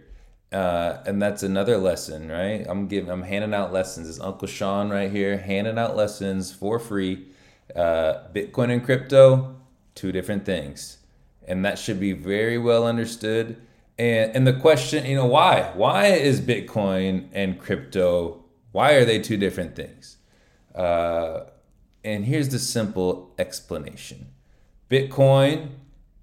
Uh, 0.52 1.02
and 1.06 1.20
that's 1.22 1.42
another 1.42 1.78
lesson, 1.78 2.28
right? 2.28 2.66
I'm 2.68 2.86
giving, 2.86 3.10
I'm 3.10 3.22
handing 3.22 3.54
out 3.54 3.72
lessons. 3.72 4.08
It's 4.08 4.20
Uncle 4.20 4.46
Sean 4.46 4.90
right 4.90 5.10
here, 5.10 5.38
handing 5.38 5.78
out 5.78 5.96
lessons 5.96 6.52
for 6.52 6.78
free. 6.78 7.28
Uh, 7.74 8.28
Bitcoin 8.34 8.70
and 8.70 8.84
crypto, 8.84 9.56
two 9.94 10.12
different 10.12 10.44
things, 10.44 10.98
and 11.52 11.66
that 11.66 11.78
should 11.78 12.00
be 12.00 12.14
very 12.14 12.56
well 12.56 12.86
understood. 12.86 13.60
And 13.98 14.34
and 14.34 14.46
the 14.46 14.54
question, 14.54 15.04
you 15.04 15.16
know, 15.16 15.26
why? 15.26 15.70
Why 15.74 16.06
is 16.06 16.40
Bitcoin 16.40 17.28
and 17.32 17.60
crypto? 17.60 18.42
Why 18.72 18.92
are 18.92 19.04
they 19.04 19.18
two 19.18 19.36
different 19.36 19.76
things? 19.76 20.16
Uh, 20.74 21.40
and 22.02 22.24
here's 22.24 22.48
the 22.48 22.58
simple 22.58 23.34
explanation: 23.38 24.28
Bitcoin 24.90 25.72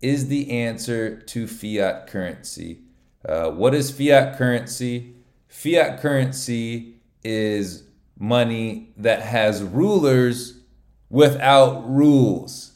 is 0.01 0.29
the 0.29 0.49
answer 0.49 1.21
to 1.21 1.45
fiat 1.45 2.07
currency. 2.07 2.79
Uh, 3.23 3.51
what 3.51 3.75
is 3.75 3.91
fiat 3.91 4.35
currency? 4.35 5.13
Fiat 5.47 6.01
currency 6.01 6.95
is 7.23 7.83
money 8.17 8.93
that 8.97 9.21
has 9.21 9.61
rulers 9.61 10.61
without 11.09 11.87
rules. 11.87 12.68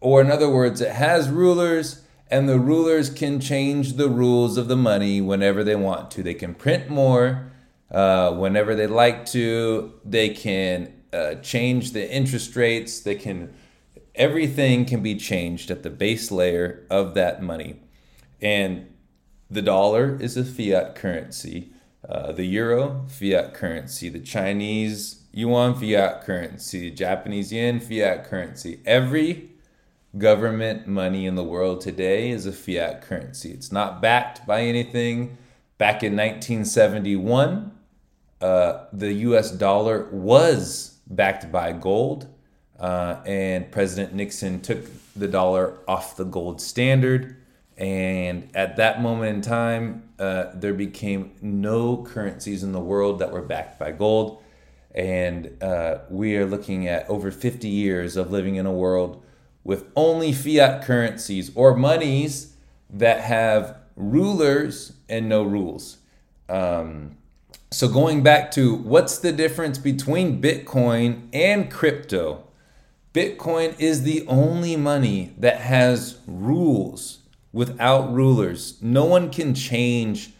Or, 0.00 0.20
in 0.20 0.30
other 0.30 0.48
words, 0.48 0.80
it 0.80 0.92
has 0.92 1.28
rulers, 1.28 2.02
and 2.30 2.48
the 2.48 2.58
rulers 2.58 3.10
can 3.10 3.40
change 3.40 3.94
the 3.94 4.08
rules 4.08 4.56
of 4.56 4.68
the 4.68 4.76
money 4.76 5.20
whenever 5.20 5.62
they 5.62 5.76
want 5.76 6.10
to. 6.12 6.22
They 6.22 6.34
can 6.34 6.54
print 6.54 6.88
more 6.88 7.50
uh, 7.90 8.32
whenever 8.32 8.74
they 8.74 8.86
like 8.86 9.26
to, 9.26 9.92
they 10.04 10.30
can 10.30 10.92
uh, 11.12 11.34
change 11.36 11.92
the 11.92 12.10
interest 12.10 12.54
rates, 12.56 13.00
they 13.00 13.16
can 13.16 13.52
everything 14.14 14.84
can 14.84 15.02
be 15.02 15.16
changed 15.16 15.70
at 15.70 15.82
the 15.82 15.90
base 15.90 16.30
layer 16.30 16.84
of 16.90 17.14
that 17.14 17.42
money. 17.42 17.76
And 18.40 18.92
the 19.50 19.62
dollar 19.62 20.16
is 20.20 20.36
a 20.36 20.44
fiat 20.44 20.94
currency, 20.94 21.72
uh, 22.08 22.32
the 22.32 22.44
euro, 22.44 23.06
fiat 23.08 23.54
currency, 23.54 24.08
the 24.08 24.20
Chinese 24.20 25.22
yuan, 25.32 25.74
fiat 25.74 26.22
currency, 26.22 26.90
Japanese 26.90 27.52
yen, 27.52 27.80
fiat 27.80 28.24
currency. 28.24 28.80
Every 28.84 29.49
government 30.18 30.86
money 30.86 31.26
in 31.26 31.34
the 31.34 31.44
world 31.44 31.80
today 31.80 32.30
is 32.30 32.46
a 32.46 32.52
fiat 32.52 33.02
currency. 33.02 33.50
It's 33.52 33.70
not 33.70 34.02
backed 34.02 34.46
by 34.46 34.62
anything. 34.62 35.38
Back 35.78 36.02
in 36.02 36.12
1971, 36.12 37.72
uh, 38.40 38.84
the 38.92 39.12
US 39.12 39.50
dollar 39.50 40.08
was 40.10 40.98
backed 41.08 41.50
by 41.52 41.72
gold 41.72 42.28
uh, 42.80 43.20
and 43.26 43.70
President 43.70 44.14
Nixon 44.14 44.60
took 44.62 44.78
the 45.14 45.28
dollar 45.28 45.78
off 45.86 46.16
the 46.16 46.24
gold 46.24 46.60
standard. 46.60 47.36
And 47.76 48.48
at 48.54 48.76
that 48.76 49.00
moment 49.02 49.36
in 49.36 49.42
time, 49.42 50.08
uh, 50.18 50.46
there 50.54 50.74
became 50.74 51.32
no 51.40 52.02
currencies 52.02 52.62
in 52.62 52.72
the 52.72 52.80
world 52.80 53.18
that 53.20 53.30
were 53.30 53.42
backed 53.42 53.78
by 53.78 53.92
gold. 53.92 54.42
And 54.94 55.62
uh, 55.62 55.98
we 56.08 56.36
are 56.36 56.46
looking 56.46 56.88
at 56.88 57.08
over 57.08 57.30
50 57.30 57.68
years 57.68 58.16
of 58.16 58.30
living 58.30 58.56
in 58.56 58.66
a 58.66 58.72
world 58.72 59.22
with 59.64 59.86
only 59.94 60.32
fiat 60.32 60.84
currencies 60.84 61.50
or 61.54 61.76
monies 61.76 62.56
that 62.88 63.20
have 63.20 63.76
rulers 63.96 64.92
and 65.08 65.28
no 65.28 65.42
rules. 65.42 65.98
Um, 66.48 67.16
so, 67.70 67.86
going 67.88 68.22
back 68.22 68.50
to 68.52 68.74
what's 68.74 69.18
the 69.18 69.32
difference 69.32 69.78
between 69.78 70.42
Bitcoin 70.42 71.28
and 71.32 71.70
crypto? 71.70 72.44
Bitcoin 73.14 73.78
is 73.78 74.02
the 74.02 74.26
only 74.26 74.76
money 74.76 75.34
that 75.38 75.60
has 75.60 76.18
rules 76.26 77.20
without 77.52 78.12
rulers. 78.12 78.80
No 78.80 79.04
one 79.04 79.30
can 79.30 79.54
change 79.54 80.30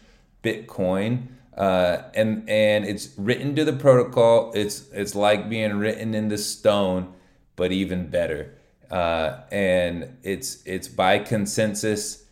Bitcoin. 0.43 1.27
Uh, 1.55 2.03
and 2.15 2.49
and 2.49 2.85
it's 2.85 3.09
written 3.17 3.55
to 3.55 3.65
the 3.65 3.73
protocol. 3.73 4.51
It's 4.55 4.89
it's 4.91 5.15
like 5.15 5.49
being 5.49 5.77
written 5.77 6.15
into 6.15 6.37
stone, 6.37 7.13
but 7.55 7.71
even 7.71 8.07
better. 8.07 8.53
Uh, 8.91 9.39
and 9.51 10.17
it's 10.21 10.61
it's 10.65 10.89
by 10.89 11.17
consensus. 11.17 12.25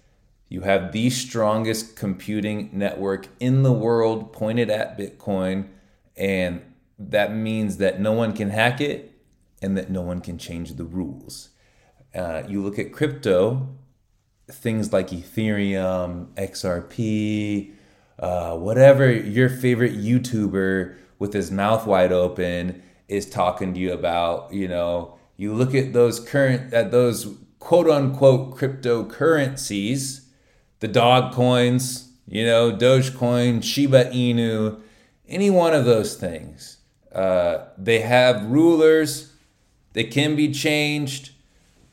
You 0.49 0.61
have 0.61 0.91
the 0.91 1.09
strongest 1.09 1.95
computing 1.95 2.69
network 2.73 3.27
in 3.39 3.63
the 3.63 3.71
world 3.71 4.33
pointed 4.33 4.69
at 4.69 4.97
Bitcoin, 4.97 5.69
and 6.17 6.61
that 6.97 7.33
means 7.33 7.77
that 7.77 8.01
no 8.01 8.11
one 8.11 8.33
can 8.33 8.49
hack 8.49 8.81
it 8.81 9.13
and 9.61 9.77
that 9.77 9.89
no 9.89 10.01
one 10.01 10.19
can 10.19 10.37
change 10.37 10.73
the 10.73 10.83
rules. 10.83 11.49
Uh, 12.13 12.43
you 12.47 12.61
look 12.61 12.79
at 12.79 12.91
crypto, 12.91 13.69
things 14.51 14.91
like 14.91 15.09
Ethereum, 15.09 16.27
XRP, 16.33 17.73
uh, 18.17 18.57
whatever 18.57 19.09
your 19.11 19.49
favorite 19.49 19.93
YouTuber 19.93 20.97
with 21.19 21.33
his 21.33 21.51
mouth 21.51 21.85
wide 21.85 22.11
open 22.11 22.81
is 23.07 23.29
talking 23.29 23.73
to 23.73 23.79
you 23.79 23.93
about, 23.93 24.53
you 24.53 24.67
know, 24.67 25.18
you 25.39 25.53
look 25.53 25.73
at 25.73 25.93
those 25.93 26.19
current, 26.19 26.73
at 26.73 26.91
those 26.91 27.35
quote 27.59 27.89
unquote 27.89 28.57
cryptocurrencies, 28.57 30.25
the 30.81 30.87
dog 30.87 31.33
coins, 31.33 32.11
you 32.27 32.45
know, 32.45 32.71
Dogecoin, 32.71 33.63
Shiba 33.63 34.05
Inu, 34.05 34.81
any 35.27 35.49
one 35.49 35.73
of 35.73 35.85
those 35.85 36.15
things. 36.15 36.77
Uh, 37.13 37.65
they 37.77 38.01
have 38.01 38.45
rulers 38.45 39.29
they 39.93 40.03
can 40.03 40.35
be 40.35 40.51
changed. 40.51 41.31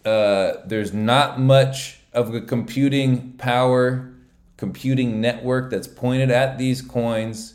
Uh, 0.04 0.54
there's 0.66 0.92
not 0.92 1.40
much 1.40 2.00
of 2.12 2.34
a 2.34 2.40
computing 2.40 3.32
power, 3.34 4.12
computing 4.56 5.20
network 5.20 5.70
that's 5.70 5.88
pointed 5.88 6.30
at 6.30 6.58
these 6.58 6.82
coins. 6.82 7.54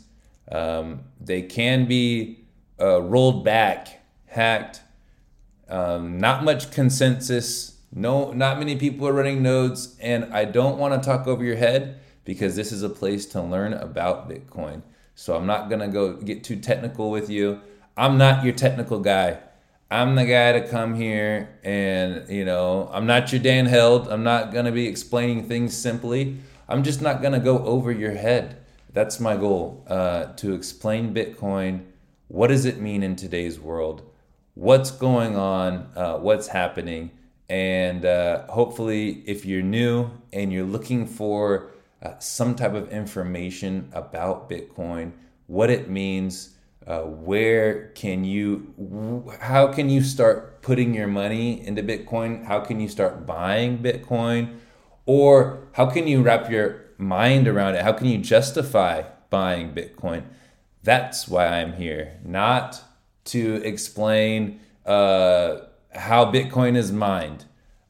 Um, 0.50 1.04
they 1.20 1.42
can 1.42 1.86
be 1.86 2.44
uh, 2.80 3.02
rolled 3.02 3.44
back, 3.44 4.02
hacked. 4.26 4.80
Um, 5.72 6.18
not 6.18 6.44
much 6.44 6.70
consensus. 6.70 7.78
No, 7.90 8.32
not 8.32 8.58
many 8.58 8.76
people 8.76 9.08
are 9.08 9.12
running 9.12 9.42
nodes, 9.42 9.96
and 10.00 10.32
I 10.32 10.44
don't 10.44 10.78
want 10.78 10.94
to 10.94 11.06
talk 11.06 11.26
over 11.26 11.42
your 11.42 11.56
head 11.56 11.98
because 12.24 12.56
this 12.56 12.72
is 12.72 12.82
a 12.82 12.88
place 12.88 13.26
to 13.26 13.42
learn 13.42 13.72
about 13.72 14.28
Bitcoin. 14.28 14.82
So 15.14 15.34
I'm 15.34 15.46
not 15.46 15.70
gonna 15.70 15.88
go 15.88 16.14
get 16.14 16.44
too 16.44 16.56
technical 16.56 17.10
with 17.10 17.30
you. 17.30 17.60
I'm 17.96 18.18
not 18.18 18.44
your 18.44 18.52
technical 18.52 19.00
guy. 19.00 19.38
I'm 19.90 20.14
the 20.14 20.24
guy 20.24 20.52
to 20.52 20.66
come 20.66 20.94
here 20.94 21.58
and, 21.62 22.26
you 22.30 22.46
know, 22.46 22.88
I'm 22.92 23.06
not 23.06 23.30
your 23.30 23.42
Dan 23.42 23.66
Held. 23.66 24.08
I'm 24.08 24.22
not 24.22 24.50
going 24.50 24.64
to 24.64 24.72
be 24.72 24.88
explaining 24.88 25.46
things 25.46 25.76
simply. 25.76 26.38
I'm 26.66 26.82
just 26.82 27.02
not 27.02 27.20
going 27.20 27.34
to 27.34 27.38
go 27.38 27.58
over 27.58 27.92
your 27.92 28.12
head. 28.12 28.56
That's 28.94 29.20
my 29.20 29.36
goal 29.36 29.84
uh, 29.86 30.32
to 30.36 30.54
explain 30.54 31.12
Bitcoin 31.14 31.82
what 32.28 32.46
does 32.46 32.64
it 32.64 32.80
mean 32.80 33.02
in 33.02 33.14
today's 33.14 33.60
world? 33.60 34.10
What's 34.54 34.90
going 34.90 35.34
on? 35.34 35.88
Uh, 35.96 36.18
what's 36.18 36.48
happening? 36.48 37.12
And 37.48 38.04
uh, 38.04 38.46
hopefully, 38.48 39.22
if 39.26 39.46
you're 39.46 39.62
new 39.62 40.10
and 40.30 40.52
you're 40.52 40.66
looking 40.66 41.06
for 41.06 41.70
uh, 42.02 42.18
some 42.18 42.54
type 42.54 42.74
of 42.74 42.90
information 42.92 43.88
about 43.94 44.50
Bitcoin, 44.50 45.12
what 45.46 45.70
it 45.70 45.88
means, 45.88 46.54
uh, 46.86 47.00
where 47.00 47.92
can 47.94 48.24
you, 48.24 49.32
how 49.40 49.72
can 49.72 49.88
you 49.88 50.02
start 50.02 50.60
putting 50.60 50.92
your 50.92 51.06
money 51.06 51.66
into 51.66 51.82
Bitcoin? 51.82 52.44
How 52.44 52.60
can 52.60 52.78
you 52.78 52.90
start 52.90 53.26
buying 53.26 53.78
Bitcoin? 53.78 54.58
Or 55.06 55.66
how 55.72 55.86
can 55.86 56.06
you 56.06 56.20
wrap 56.20 56.50
your 56.50 56.90
mind 56.98 57.48
around 57.48 57.76
it? 57.76 57.82
How 57.84 57.94
can 57.94 58.06
you 58.06 58.18
justify 58.18 59.04
buying 59.30 59.72
Bitcoin? 59.72 60.24
That's 60.82 61.26
why 61.26 61.46
I'm 61.46 61.72
here, 61.72 62.20
not 62.22 62.82
to 63.24 63.56
explain 63.64 64.60
uh, 64.86 65.58
how 65.94 66.30
Bitcoin 66.30 66.76
is 66.76 66.92
mined. 66.92 67.44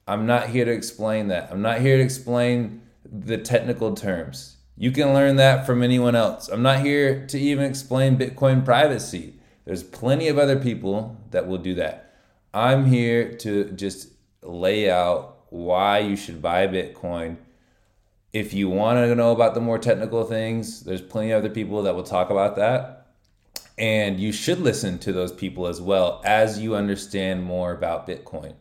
I'm 0.06 0.26
not 0.26 0.48
here 0.48 0.64
to 0.64 0.72
explain 0.72 1.28
that. 1.28 1.50
I'm 1.50 1.62
not 1.62 1.80
here 1.80 1.96
to 1.96 2.02
explain 2.02 2.82
the 3.04 3.38
technical 3.38 3.94
terms. 3.94 4.56
You 4.76 4.90
can 4.90 5.14
learn 5.14 5.36
that 5.36 5.66
from 5.66 5.82
anyone 5.82 6.16
else. 6.16 6.48
I'm 6.48 6.62
not 6.62 6.80
here 6.80 7.26
to 7.28 7.38
even 7.38 7.64
explain 7.64 8.18
Bitcoin 8.18 8.64
privacy. 8.64 9.34
There's 9.64 9.82
plenty 9.82 10.28
of 10.28 10.38
other 10.38 10.58
people 10.58 11.16
that 11.30 11.46
will 11.46 11.58
do 11.58 11.74
that. 11.74 12.14
I'm 12.52 12.86
here 12.86 13.32
to 13.38 13.70
just 13.70 14.08
lay 14.42 14.90
out 14.90 15.44
why 15.50 15.98
you 16.00 16.16
should 16.16 16.42
buy 16.42 16.66
Bitcoin. 16.66 17.36
If 18.32 18.54
you 18.54 18.68
want 18.68 18.98
to 18.98 19.14
know 19.14 19.32
about 19.32 19.54
the 19.54 19.60
more 19.60 19.78
technical 19.78 20.24
things, 20.24 20.82
there's 20.82 21.02
plenty 21.02 21.30
of 21.30 21.44
other 21.44 21.54
people 21.54 21.82
that 21.82 21.94
will 21.94 22.02
talk 22.02 22.30
about 22.30 22.56
that. 22.56 23.01
And 23.78 24.20
you 24.20 24.32
should 24.32 24.60
listen 24.60 24.98
to 25.00 25.12
those 25.12 25.32
people 25.32 25.66
as 25.66 25.80
well 25.80 26.20
as 26.24 26.58
you 26.58 26.76
understand 26.76 27.42
more 27.42 27.72
about 27.72 28.06
Bitcoin. 28.06 28.54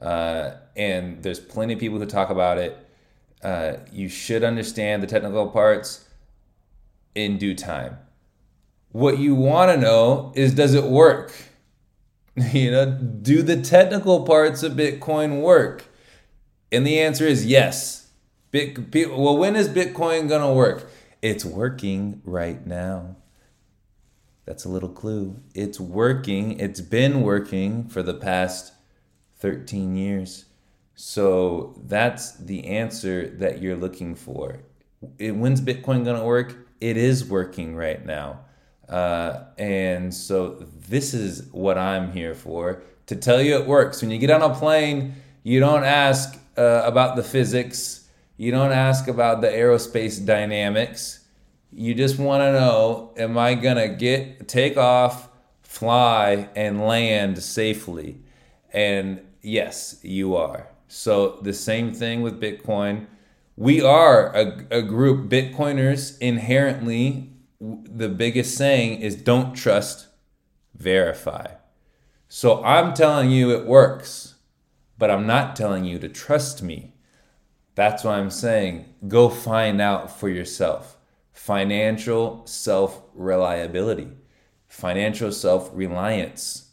Uh, 0.00 0.52
and 0.76 1.22
there's 1.22 1.40
plenty 1.40 1.74
of 1.74 1.80
people 1.80 1.98
who 1.98 2.06
talk 2.06 2.30
about 2.30 2.58
it. 2.58 2.76
Uh, 3.42 3.74
you 3.92 4.08
should 4.08 4.42
understand 4.42 5.02
the 5.02 5.06
technical 5.06 5.48
parts 5.48 6.08
in 7.14 7.38
due 7.38 7.54
time. 7.54 7.98
What 8.90 9.18
you 9.18 9.34
want 9.34 9.70
to 9.70 9.76
know 9.76 10.32
is 10.34 10.54
does 10.54 10.74
it 10.74 10.84
work? 10.84 11.32
You 12.52 12.70
know, 12.70 12.86
do 12.92 13.42
the 13.42 13.60
technical 13.60 14.24
parts 14.24 14.62
of 14.62 14.74
Bitcoin 14.74 15.40
work? 15.40 15.86
And 16.70 16.86
the 16.86 17.00
answer 17.00 17.26
is 17.26 17.44
yes. 17.44 18.10
Bit, 18.52 18.78
well, 19.10 19.36
when 19.36 19.56
is 19.56 19.68
Bitcoin 19.68 20.28
going 20.28 20.42
to 20.42 20.52
work? 20.52 20.88
It's 21.20 21.44
working 21.44 22.22
right 22.24 22.64
now. 22.64 23.16
That's 24.48 24.64
a 24.64 24.70
little 24.70 24.88
clue. 24.88 25.42
It's 25.54 25.78
working. 25.78 26.58
It's 26.58 26.80
been 26.80 27.20
working 27.20 27.86
for 27.86 28.02
the 28.02 28.14
past 28.14 28.72
13 29.40 29.94
years. 29.94 30.46
So 30.94 31.74
that's 31.84 32.32
the 32.32 32.66
answer 32.66 33.28
that 33.40 33.60
you're 33.60 33.76
looking 33.76 34.14
for. 34.14 34.60
It, 35.18 35.32
when's 35.32 35.60
Bitcoin 35.60 36.02
going 36.02 36.18
to 36.18 36.24
work? 36.24 36.56
It 36.80 36.96
is 36.96 37.26
working 37.26 37.76
right 37.76 38.02
now. 38.06 38.40
Uh, 38.88 39.44
and 39.58 40.14
so 40.14 40.66
this 40.88 41.12
is 41.12 41.50
what 41.52 41.76
I'm 41.76 42.10
here 42.10 42.34
for 42.34 42.82
to 43.04 43.16
tell 43.16 43.42
you 43.42 43.54
it 43.56 43.66
works. 43.66 44.00
When 44.00 44.10
you 44.10 44.16
get 44.16 44.30
on 44.30 44.40
a 44.40 44.54
plane, 44.54 45.12
you 45.42 45.60
don't 45.60 45.84
ask 45.84 46.38
uh, 46.56 46.84
about 46.86 47.16
the 47.16 47.22
physics, 47.22 48.08
you 48.38 48.50
don't 48.50 48.72
ask 48.72 49.08
about 49.08 49.42
the 49.42 49.48
aerospace 49.48 50.24
dynamics. 50.24 51.17
You 51.70 51.94
just 51.94 52.18
want 52.18 52.42
to 52.42 52.52
know 52.52 53.12
am 53.16 53.36
I 53.36 53.54
to 53.54 53.88
get 53.88 54.48
take 54.48 54.76
off, 54.76 55.28
fly 55.62 56.48
and 56.56 56.80
land 56.86 57.42
safely? 57.42 58.22
And 58.72 59.20
yes, 59.42 60.00
you 60.02 60.34
are. 60.36 60.68
So 60.88 61.38
the 61.42 61.52
same 61.52 61.92
thing 61.92 62.22
with 62.22 62.40
Bitcoin. 62.40 63.06
We 63.56 63.82
are 63.82 64.34
a, 64.34 64.66
a 64.70 64.82
group, 64.82 65.28
Bitcoiners 65.28 66.16
inherently, 66.20 67.32
the 67.60 68.08
biggest 68.08 68.56
saying 68.56 69.00
is 69.00 69.16
don't 69.16 69.54
trust, 69.54 70.06
verify. 70.74 71.54
So 72.28 72.62
I'm 72.62 72.94
telling 72.94 73.30
you 73.30 73.50
it 73.50 73.66
works, 73.66 74.36
but 74.96 75.10
I'm 75.10 75.26
not 75.26 75.56
telling 75.56 75.84
you 75.84 75.98
to 75.98 76.08
trust 76.08 76.62
me. 76.62 76.94
That's 77.74 78.04
why 78.04 78.18
I'm 78.18 78.30
saying 78.30 78.86
go 79.06 79.28
find 79.28 79.80
out 79.80 80.18
for 80.18 80.28
yourself. 80.28 80.97
Financial 81.38 82.44
self 82.46 83.00
reliability, 83.14 84.08
financial 84.66 85.30
self 85.30 85.70
reliance. 85.72 86.72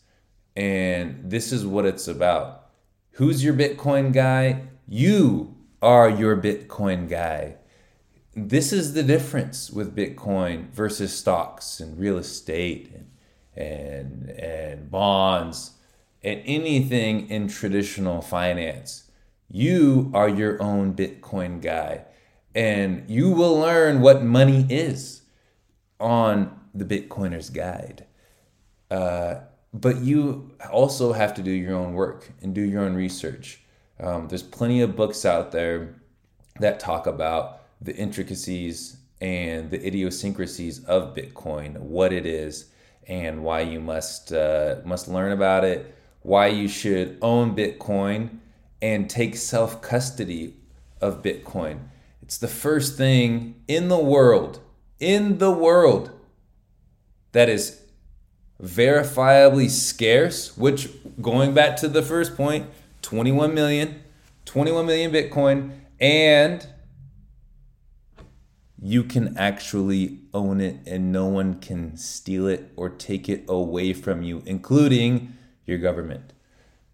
And 0.56 1.30
this 1.30 1.52
is 1.52 1.68
what 1.68 1.86
it's 1.86 2.08
about. 2.08 2.72
Who's 3.12 3.44
your 3.44 3.54
Bitcoin 3.54 4.12
guy? 4.12 4.64
You 4.88 5.56
are 5.84 6.10
your 6.10 6.36
Bitcoin 6.36 7.08
guy. 7.08 7.58
This 8.36 8.74
is 8.74 8.96
the 8.96 9.04
difference 9.04 9.70
with 9.70 9.96
Bitcoin 9.96 10.72
versus 10.72 11.16
stocks 11.16 11.80
and 11.80 11.98
real 11.98 12.18
estate 12.18 12.92
and, 12.92 13.12
and, 13.56 14.30
and 14.32 14.90
bonds 14.90 15.74
and 16.24 16.42
anything 16.44 17.30
in 17.30 17.48
traditional 17.48 18.22
finance. 18.22 19.12
You 19.48 20.12
are 20.14 20.28
your 20.28 20.62
own 20.62 20.96
Bitcoin 20.96 21.62
guy. 21.62 22.06
And 22.56 23.10
you 23.10 23.32
will 23.32 23.60
learn 23.60 24.02
what 24.02 24.24
money 24.24 24.66
is 24.70 25.24
on 26.00 26.60
the 26.74 26.86
Bitcoiner's 26.86 27.50
Guide. 27.50 28.06
Uh, 28.90 29.42
but 29.74 29.98
you 29.98 30.52
also 30.72 31.12
have 31.12 31.34
to 31.34 31.44
do 31.44 31.52
your 31.52 31.76
own 31.76 31.94
work 31.94 32.32
and 32.42 32.56
do 32.56 32.62
your 32.62 32.84
own 32.84 32.96
research. 32.96 33.62
Um, 34.00 34.28
there's 34.28 34.44
plenty 34.44 34.82
of 34.82 34.96
books 34.96 35.26
out 35.26 35.52
there 35.52 35.96
that 36.60 36.80
talk 36.80 37.08
about 37.08 37.62
the 37.82 37.96
intricacies 37.96 38.98
and 39.20 39.70
the 39.70 39.86
idiosyncrasies 39.86 40.84
of 40.86 41.16
Bitcoin, 41.16 41.78
what 41.80 42.14
it 42.14 42.26
is, 42.26 42.70
and 43.08 43.44
why 43.44 43.62
you 43.62 43.80
must 43.80 44.34
uh, 44.34 44.78
must 44.84 45.08
learn 45.08 45.32
about 45.32 45.64
it, 45.64 45.96
why 46.22 46.48
you 46.48 46.68
should 46.68 47.18
own 47.22 47.56
Bitcoin 47.56 48.40
and 48.82 49.10
take 49.10 49.36
self 49.36 49.82
custody 49.82 50.56
of 51.02 51.22
Bitcoin. 51.22 51.80
It's 52.26 52.40
the 52.40 52.48
first 52.48 52.98
thing 52.98 53.62
in 53.68 53.88
the 53.88 54.00
world, 54.00 54.60
in 55.00 55.38
the 55.38 55.52
world, 55.52 56.10
that 57.34 57.50
is 57.50 57.82
verifiably 58.62 59.70
scarce, 59.70 60.58
which 60.58 60.90
going 61.22 61.54
back 61.54 61.76
to 61.78 61.88
the 61.88 62.02
first 62.02 62.36
point, 62.36 62.66
21 63.04 63.54
million, 63.54 64.02
21 64.46 64.88
million 64.88 65.12
Bitcoin, 65.12 65.72
and 66.00 66.68
you 68.82 69.04
can 69.04 69.38
actually 69.38 70.22
own 70.34 70.60
it 70.60 70.78
and 70.88 71.12
no 71.12 71.28
one 71.28 71.60
can 71.60 71.96
steal 71.96 72.48
it 72.48 72.72
or 72.76 72.90
take 72.90 73.30
it 73.30 73.46
away 73.48 73.94
from 73.94 74.24
you, 74.24 74.42
including 74.48 75.34
your 75.68 75.78
government. 75.78 76.34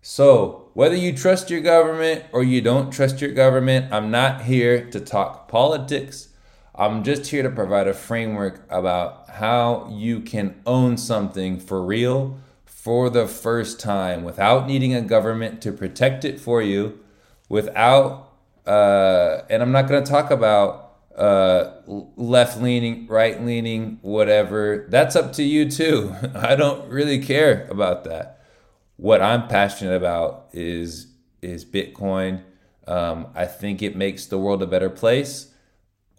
So, 0.04 0.70
whether 0.74 0.96
you 0.96 1.16
trust 1.16 1.52
your 1.52 1.62
government 1.62 2.26
or 2.32 2.44
you 2.44 2.60
don't 2.60 2.92
trust 2.92 3.22
your 3.22 3.32
government, 3.34 3.94
I'm 3.94 4.10
not 4.10 4.42
here 4.42 4.90
to 4.90 5.00
talk 5.00 5.48
politics. 5.48 6.30
I'm 6.74 7.04
just 7.04 7.28
here 7.28 7.44
to 7.44 7.52
provide 7.52 7.88
a 7.88 7.94
framework 7.94 8.66
about 8.70 9.30
how 9.30 9.88
you 9.92 10.22
can 10.22 10.60
own 10.66 10.98
something 10.98 11.60
for 11.60 11.86
real 11.86 12.40
for 12.66 13.12
the 13.12 13.28
first 13.28 13.80
time 13.80 14.24
without 14.24 14.66
needing 14.66 14.96
a 14.96 15.02
government 15.02 15.62
to 15.62 15.72
protect 15.72 16.26
it 16.26 16.40
for 16.40 16.64
you, 16.64 17.00
without, 17.48 18.34
uh, 18.66 19.42
and 19.52 19.62
I'm 19.62 19.72
not 19.72 19.88
going 19.88 20.04
to 20.04 20.10
talk 20.10 20.32
about 20.32 20.96
uh, 21.16 21.74
left 21.86 22.60
leaning, 22.60 23.06
right 23.06 23.40
leaning, 23.40 24.00
whatever. 24.02 24.88
That's 24.90 25.16
up 25.16 25.34
to 25.34 25.44
you 25.44 25.70
too. 25.70 26.16
I 26.36 26.56
don't 26.56 26.90
really 26.90 27.20
care 27.20 27.68
about 27.70 28.04
that. 28.06 28.41
What 29.02 29.20
I'm 29.24 29.48
passionate 29.48 29.96
about 29.96 30.50
is 30.54 31.08
is 31.42 31.66
Bitcoin. 31.66 32.44
Um, 32.86 33.30
I 33.34 33.46
think 33.46 33.82
it 33.82 33.96
makes 33.96 34.28
the 34.28 34.38
world 34.38 34.62
a 34.62 34.68
better 34.68 34.92
place 34.92 35.52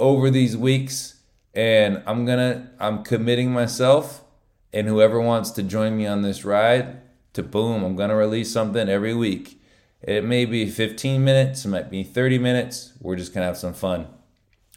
over 0.00 0.30
these 0.30 0.56
weeks 0.56 1.20
and 1.54 2.02
I'm 2.08 2.26
gonna 2.26 2.72
I'm 2.80 3.04
committing 3.04 3.52
myself 3.52 4.24
and 4.72 4.88
whoever 4.88 5.20
wants 5.20 5.52
to 5.52 5.62
join 5.62 5.96
me 5.96 6.08
on 6.08 6.22
this 6.22 6.44
ride 6.44 7.00
to 7.34 7.44
boom 7.44 7.84
I'm 7.84 7.94
gonna 7.94 8.16
release 8.16 8.52
something 8.52 8.88
every 8.88 9.14
week. 9.14 9.62
It 10.00 10.24
may 10.24 10.44
be 10.44 10.68
15 10.68 11.22
minutes 11.22 11.64
it 11.64 11.68
might 11.68 11.88
be 11.88 12.02
30 12.02 12.38
minutes. 12.38 12.94
We're 13.00 13.14
just 13.14 13.32
gonna 13.32 13.46
have 13.46 13.58
some 13.58 13.74
fun. 13.74 14.08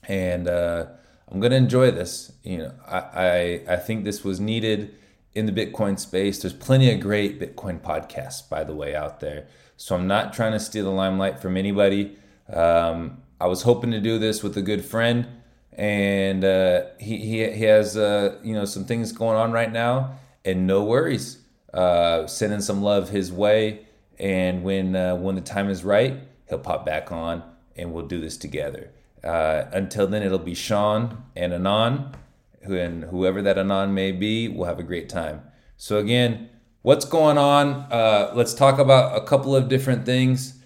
And 0.08 0.48
uh, 0.48 0.86
I'm 1.28 1.40
gonna 1.40 1.56
enjoy 1.56 1.90
this. 1.90 2.34
You 2.44 2.60
know 2.60 2.74
I, 2.88 3.00
I 3.00 3.62
I 3.68 3.76
think 3.78 4.04
this 4.04 4.24
was 4.24 4.40
needed 4.40 4.94
in 5.36 5.46
the 5.46 5.52
Bitcoin 5.52 6.00
space 6.00 6.42
there's 6.42 6.54
plenty 6.54 6.92
of 6.92 7.00
great 7.00 7.40
Bitcoin 7.40 7.80
podcasts 7.80 8.48
by 8.50 8.64
the 8.64 8.74
way 8.74 8.96
out 8.96 9.20
there 9.20 9.48
so 9.78 9.96
I'm 9.96 10.08
not 10.08 10.34
trying 10.34 10.54
to 10.54 10.60
steal 10.60 10.86
the 10.86 10.92
limelight 10.92 11.40
from 11.40 11.58
anybody 11.58 12.18
um, 12.52 13.22
I 13.40 13.48
was 13.48 13.64
hoping 13.64 13.92
to 13.92 14.00
do 14.00 14.18
this 14.18 14.44
with 14.44 14.58
a 14.58 14.62
good 14.62 14.86
friend, 14.86 15.28
and 15.74 16.44
uh, 16.44 16.84
he, 17.00 17.18
he 17.18 17.52
he 17.52 17.64
has 17.64 17.98
uh, 17.98 18.40
you 18.44 18.54
know 18.54 18.66
some 18.66 18.86
things 18.86 19.12
going 19.12 19.38
on 19.38 19.52
right 19.52 19.72
now, 19.72 20.20
and 20.44 20.68
no 20.68 20.84
worries. 20.84 21.40
Uh, 21.74 22.26
sending 22.26 22.62
some 22.62 22.82
love 22.82 23.10
his 23.10 23.34
way, 23.34 23.86
and 24.18 24.64
when 24.64 24.96
uh, 24.96 25.16
when 25.16 25.36
the 25.36 25.42
time 25.42 25.70
is 25.70 25.84
right, 25.84 26.20
he'll 26.48 26.60
pop 26.60 26.86
back 26.86 27.12
on, 27.12 27.44
and 27.76 27.92
we'll 27.92 28.08
do 28.08 28.22
this 28.22 28.38
together. 28.38 28.92
Uh, 29.24 29.66
until 29.74 30.08
then, 30.08 30.24
it'll 30.24 30.40
be 30.40 30.54
Sean 30.54 31.24
and 31.36 31.52
Anon, 31.52 32.16
and 32.68 33.06
whoever 33.06 33.42
that 33.42 33.58
Anon 33.58 33.94
may 33.94 34.12
be, 34.12 34.48
we'll 34.48 34.68
have 34.68 34.80
a 34.80 34.84
great 34.84 35.10
time. 35.10 35.42
So 35.78 35.98
again, 35.98 36.50
what's 36.82 37.06
going 37.06 37.38
on? 37.38 37.88
Uh, 37.92 38.32
let's 38.34 38.54
talk 38.54 38.80
about 38.80 39.18
a 39.18 39.26
couple 39.26 39.56
of 39.56 39.68
different 39.68 40.06
things. 40.06 40.60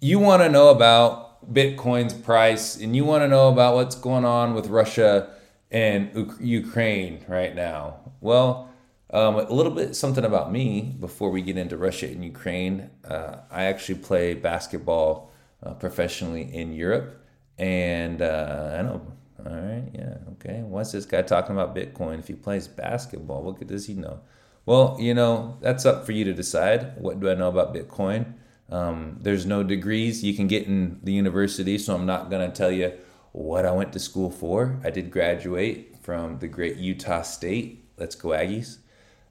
You 0.00 0.18
want 0.18 0.42
to 0.42 0.48
know 0.48 0.68
about 0.68 1.52
Bitcoin's 1.52 2.14
price, 2.14 2.76
and 2.76 2.94
you 2.94 3.04
want 3.04 3.22
to 3.22 3.28
know 3.28 3.48
about 3.48 3.74
what's 3.74 3.96
going 3.96 4.24
on 4.24 4.54
with 4.54 4.68
Russia 4.68 5.30
and 5.70 6.10
U- 6.14 6.36
Ukraine 6.40 7.24
right 7.26 7.54
now. 7.54 7.96
Well, 8.20 8.70
um, 9.10 9.34
a 9.36 9.52
little 9.52 9.72
bit 9.72 9.94
something 9.96 10.24
about 10.24 10.52
me 10.52 10.94
before 10.98 11.30
we 11.30 11.42
get 11.42 11.56
into 11.56 11.76
Russia 11.76 12.06
and 12.06 12.24
Ukraine. 12.24 12.90
Uh, 13.04 13.38
I 13.50 13.64
actually 13.64 13.98
play 13.98 14.34
basketball 14.34 15.32
uh, 15.62 15.74
professionally 15.74 16.54
in 16.54 16.72
Europe, 16.72 17.24
and 17.58 18.22
uh, 18.22 18.70
I 18.72 18.76
don't 18.76 18.86
know. 18.86 19.12
All 19.44 19.56
right, 19.56 19.88
yeah, 19.92 20.18
okay. 20.32 20.62
What's 20.62 20.92
this 20.92 21.04
guy 21.04 21.22
talking 21.22 21.56
about 21.56 21.74
Bitcoin? 21.74 22.20
If 22.20 22.28
he 22.28 22.34
plays 22.34 22.68
basketball, 22.68 23.42
what 23.42 23.66
does 23.66 23.86
he 23.86 23.94
know? 23.94 24.20
Well, 24.66 24.96
you 25.00 25.14
know, 25.14 25.58
that's 25.60 25.84
up 25.84 26.06
for 26.06 26.12
you 26.12 26.24
to 26.24 26.32
decide. 26.32 26.96
What 26.96 27.18
do 27.18 27.28
I 27.28 27.34
know 27.34 27.48
about 27.48 27.74
Bitcoin? 27.74 28.34
Um, 28.70 29.18
there's 29.20 29.44
no 29.44 29.62
degrees 29.62 30.22
you 30.22 30.34
can 30.34 30.46
get 30.46 30.66
in 30.66 31.00
the 31.02 31.12
university, 31.12 31.76
so 31.78 31.94
I'm 31.94 32.06
not 32.06 32.30
going 32.30 32.48
to 32.48 32.56
tell 32.56 32.70
you 32.70 32.92
what 33.32 33.66
I 33.66 33.72
went 33.72 33.92
to 33.94 33.98
school 33.98 34.30
for. 34.30 34.80
I 34.84 34.90
did 34.90 35.10
graduate 35.10 35.96
from 36.02 36.38
the 36.38 36.48
great 36.48 36.76
Utah 36.76 37.22
State. 37.22 37.84
Let's 37.96 38.14
go, 38.14 38.28
Aggies. 38.28 38.78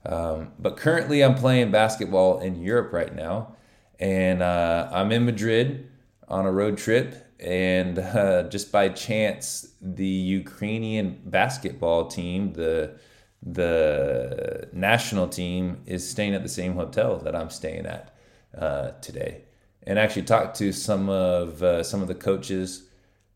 Um, 0.05 0.51
but 0.59 0.77
currently, 0.77 1.23
I'm 1.23 1.35
playing 1.35 1.71
basketball 1.71 2.39
in 2.39 2.61
Europe 2.61 2.91
right 2.91 3.13
now, 3.15 3.55
and 3.99 4.41
uh, 4.41 4.89
I'm 4.91 5.11
in 5.11 5.25
Madrid 5.25 5.89
on 6.27 6.45
a 6.45 6.51
road 6.51 6.77
trip. 6.77 7.30
And 7.41 7.99
uh, 7.99 8.43
just 8.43 8.71
by 8.71 8.89
chance, 8.89 9.73
the 9.81 10.05
Ukrainian 10.05 11.21
basketball 11.25 12.07
team, 12.07 12.53
the 12.53 12.97
the 13.43 14.69
national 14.71 15.27
team, 15.27 15.81
is 15.87 16.07
staying 16.07 16.35
at 16.35 16.43
the 16.43 16.49
same 16.49 16.73
hotel 16.73 17.17
that 17.19 17.35
I'm 17.35 17.49
staying 17.49 17.87
at 17.87 18.15
uh, 18.55 18.91
today. 19.01 19.45
And 19.87 19.97
actually 19.97 20.23
talked 20.23 20.57
to 20.57 20.71
some 20.71 21.09
of 21.09 21.63
uh, 21.63 21.83
some 21.83 22.01
of 22.03 22.07
the 22.07 22.15
coaches, 22.15 22.83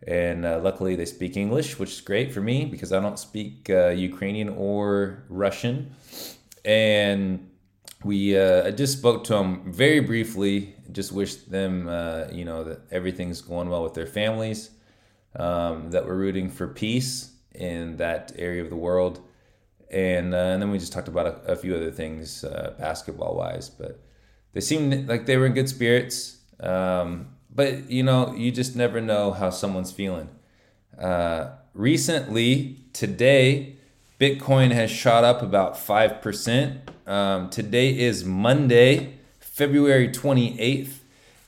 and 0.07 0.45
uh, 0.45 0.59
luckily 0.61 0.95
they 0.95 1.05
speak 1.05 1.35
English, 1.37 1.79
which 1.79 1.91
is 1.91 2.01
great 2.01 2.31
for 2.31 2.41
me 2.41 2.65
because 2.65 2.93
I 2.93 2.99
don't 2.99 3.17
speak 3.17 3.69
uh, 3.69 3.87
Ukrainian 3.89 4.49
or 4.49 5.23
Russian 5.29 5.95
and 6.65 7.49
we 8.03 8.37
uh, 8.37 8.67
I 8.67 8.71
just 8.71 8.97
spoke 8.97 9.23
to 9.25 9.33
them 9.33 9.71
very 9.71 9.99
briefly. 9.99 10.74
Just 10.91 11.11
wish 11.11 11.35
them 11.35 11.87
uh, 11.87 12.25
you 12.31 12.45
know 12.45 12.63
that 12.63 12.81
everything's 12.91 13.41
going 13.41 13.69
well 13.69 13.83
with 13.83 13.93
their 13.93 14.07
families. 14.07 14.71
Um, 15.37 15.91
that 15.91 16.05
we're 16.05 16.15
rooting 16.15 16.49
for 16.49 16.67
peace 16.67 17.33
in 17.53 17.97
that 17.97 18.31
area 18.37 18.63
of 18.63 18.69
the 18.69 18.75
world, 18.75 19.19
and 19.89 20.33
uh, 20.33 20.37
and 20.37 20.61
then 20.61 20.71
we 20.71 20.79
just 20.79 20.93
talked 20.93 21.07
about 21.07 21.27
a, 21.27 21.53
a 21.53 21.55
few 21.55 21.75
other 21.75 21.91
things 21.91 22.43
uh, 22.43 22.73
basketball 22.79 23.35
wise. 23.35 23.69
But 23.69 23.99
they 24.53 24.61
seemed 24.61 25.07
like 25.09 25.25
they 25.25 25.37
were 25.37 25.45
in 25.45 25.53
good 25.53 25.69
spirits. 25.69 26.37
Um, 26.59 27.35
but 27.53 27.89
you 27.89 28.03
know, 28.03 28.33
you 28.33 28.51
just 28.51 28.75
never 28.75 29.01
know 29.01 29.31
how 29.31 29.49
someone's 29.49 29.91
feeling. 29.91 30.29
Uh, 30.97 31.51
recently, 31.73 32.85
today, 32.93 33.75
Bitcoin 34.19 34.71
has 34.71 34.89
shot 34.89 35.23
up 35.23 35.41
about 35.41 35.75
5%. 35.75 36.79
Um, 37.07 37.49
today 37.49 37.97
is 37.97 38.23
Monday, 38.23 39.14
February 39.55 40.09
28th. 40.09 40.97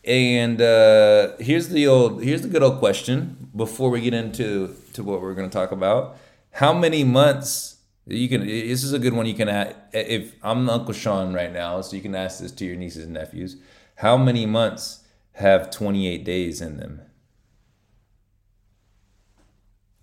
And 0.06 0.62
uh, 0.62 1.36
here's 1.40 1.68
the 1.68 1.88
old, 1.88 2.24
here's 2.24 2.42
the 2.42 2.48
good 2.48 2.64
old 2.64 2.80
question 2.80 3.50
before 3.54 3.90
we 3.90 4.00
get 4.00 4.14
into 4.14 4.74
to 4.94 5.04
what 5.04 5.22
we're 5.22 5.34
going 5.34 5.50
to 5.50 5.54
talk 5.54 5.74
about. 5.74 6.18
How 6.52 6.72
many 6.72 7.04
months 7.04 7.76
you 8.06 8.30
can? 8.30 8.48
This 8.48 8.86
is 8.86 8.94
a 8.94 9.00
good 9.00 9.12
one. 9.12 9.26
You 9.26 9.34
can 9.34 9.50
add, 9.50 9.76
if 9.92 10.36
I'm 10.42 10.70
Uncle 10.70 10.94
Sean 10.94 11.34
right 11.34 11.52
now, 11.52 11.82
so 11.82 11.98
you 11.98 12.02
can 12.02 12.16
ask 12.16 12.40
this 12.40 12.54
to 12.54 12.66
your 12.66 12.78
nieces 12.78 13.04
and 13.04 13.14
nephews. 13.14 13.58
How 13.96 14.16
many 14.16 14.46
months 14.46 15.04
have 15.34 15.70
28 15.70 16.24
days 16.24 16.62
in 16.62 16.78
them? 16.78 17.02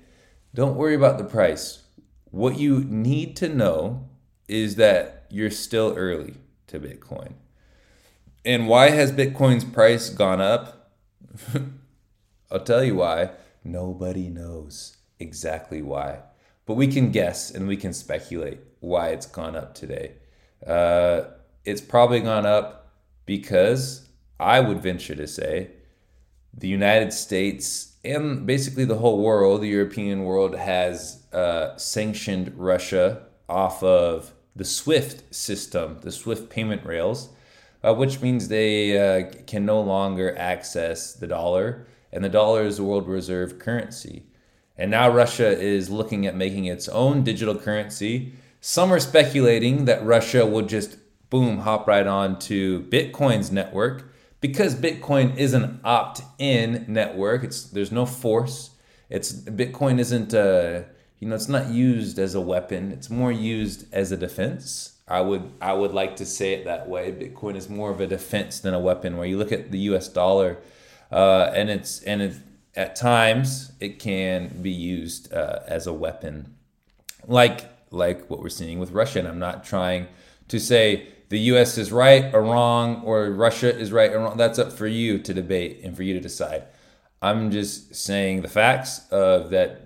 Don't 0.54 0.76
worry 0.76 0.94
about 0.94 1.16
the 1.16 1.24
price. 1.24 1.82
What 2.30 2.58
you 2.58 2.80
need 2.80 3.36
to 3.36 3.48
know 3.48 4.08
is 4.48 4.76
that 4.76 5.26
you're 5.30 5.50
still 5.50 5.94
early 5.96 6.34
to 6.68 6.80
Bitcoin. 6.80 7.34
And 8.44 8.68
why 8.68 8.90
has 8.90 9.12
Bitcoin's 9.12 9.64
price 9.64 10.10
gone 10.10 10.40
up? 10.40 10.92
I'll 12.50 12.60
tell 12.60 12.84
you 12.84 12.96
why. 12.96 13.30
Nobody 13.64 14.28
knows 14.28 14.96
exactly 15.18 15.80
why. 15.80 16.20
But 16.66 16.74
we 16.74 16.88
can 16.88 17.10
guess 17.10 17.50
and 17.50 17.66
we 17.66 17.76
can 17.76 17.92
speculate 17.92 18.58
why 18.80 19.08
it's 19.08 19.26
gone 19.26 19.56
up 19.56 19.74
today. 19.74 20.12
Uh, 20.66 21.22
it's 21.64 21.80
probably 21.80 22.20
gone 22.20 22.46
up 22.46 22.92
because 23.26 24.08
I 24.38 24.60
would 24.60 24.82
venture 24.82 25.14
to 25.14 25.26
say 25.26 25.70
the 26.52 26.68
United 26.68 27.12
States 27.12 27.96
and 28.04 28.46
basically 28.46 28.84
the 28.84 28.98
whole 28.98 29.22
world, 29.22 29.62
the 29.62 29.68
European 29.68 30.24
world, 30.24 30.54
has 30.54 31.22
uh, 31.32 31.76
sanctioned 31.76 32.52
Russia 32.56 33.22
off 33.48 33.82
of 33.82 34.33
the 34.56 34.64
SWIFT 34.64 35.34
system, 35.34 35.98
the 36.02 36.12
SWIFT 36.12 36.48
payment 36.48 36.84
rails, 36.84 37.30
uh, 37.82 37.94
which 37.94 38.20
means 38.20 38.48
they 38.48 38.98
uh, 38.98 39.30
can 39.46 39.66
no 39.66 39.80
longer 39.80 40.36
access 40.38 41.12
the 41.12 41.26
dollar, 41.26 41.86
and 42.12 42.24
the 42.24 42.28
dollar 42.28 42.62
is 42.64 42.76
the 42.76 42.84
world 42.84 43.08
reserve 43.08 43.58
currency. 43.58 44.24
And 44.76 44.90
now 44.90 45.10
Russia 45.10 45.46
is 45.46 45.90
looking 45.90 46.26
at 46.26 46.36
making 46.36 46.64
its 46.64 46.88
own 46.88 47.22
digital 47.22 47.56
currency. 47.56 48.34
Some 48.60 48.92
are 48.92 49.00
speculating 49.00 49.84
that 49.84 50.04
Russia 50.04 50.46
will 50.46 50.66
just 50.66 50.96
boom 51.30 51.58
hop 51.58 51.86
right 51.86 52.06
on 52.06 52.38
to 52.38 52.82
Bitcoin's 52.82 53.52
network 53.52 54.12
because 54.40 54.74
Bitcoin 54.74 55.36
is 55.36 55.54
an 55.54 55.80
opt-in 55.84 56.84
network. 56.88 57.44
It's 57.44 57.64
there's 57.64 57.92
no 57.92 58.06
force. 58.06 58.70
It's 59.10 59.32
Bitcoin 59.32 59.98
isn't 59.98 60.34
uh, 60.34 60.82
you 61.24 61.30
know 61.30 61.36
it's 61.36 61.48
not 61.48 61.70
used 61.70 62.18
as 62.18 62.34
a 62.34 62.40
weapon. 62.42 62.92
It's 62.92 63.08
more 63.08 63.32
used 63.32 63.86
as 63.94 64.12
a 64.12 64.16
defense. 64.18 64.98
I 65.08 65.22
would 65.22 65.50
I 65.58 65.72
would 65.72 65.94
like 65.94 66.16
to 66.16 66.26
say 66.26 66.52
it 66.52 66.66
that 66.66 66.86
way. 66.86 67.12
Bitcoin 67.12 67.56
is 67.56 67.66
more 67.66 67.90
of 67.90 67.98
a 67.98 68.06
defense 68.06 68.60
than 68.60 68.74
a 68.74 68.78
weapon. 68.78 69.16
Where 69.16 69.26
you 69.26 69.38
look 69.38 69.50
at 69.50 69.70
the 69.70 69.78
U.S. 69.90 70.06
dollar, 70.06 70.58
uh, 71.10 71.50
and 71.54 71.70
it's 71.70 72.02
and 72.02 72.20
it, 72.20 72.34
at 72.76 72.94
times 72.94 73.72
it 73.80 73.98
can 73.98 74.60
be 74.60 74.70
used 74.70 75.32
uh, 75.32 75.60
as 75.66 75.86
a 75.86 75.94
weapon, 75.94 76.56
like 77.26 77.70
like 77.90 78.28
what 78.28 78.40
we're 78.40 78.50
seeing 78.50 78.78
with 78.78 78.90
Russia. 78.90 79.20
And 79.20 79.28
I'm 79.28 79.38
not 79.38 79.64
trying 79.64 80.08
to 80.48 80.60
say 80.60 81.08
the 81.30 81.38
US 81.38 81.78
is 81.78 81.90
right 81.90 82.34
or 82.34 82.42
wrong 82.42 83.00
or 83.02 83.30
Russia 83.30 83.74
is 83.74 83.92
right 83.92 84.12
or 84.12 84.18
wrong. 84.18 84.36
That's 84.36 84.58
up 84.58 84.74
for 84.74 84.86
you 84.86 85.18
to 85.20 85.32
debate 85.32 85.80
and 85.84 85.96
for 85.96 86.02
you 86.02 86.12
to 86.12 86.20
decide. 86.20 86.64
I'm 87.22 87.50
just 87.50 87.94
saying 87.94 88.42
the 88.42 88.48
facts 88.48 89.08
of 89.10 89.48
that 89.48 89.83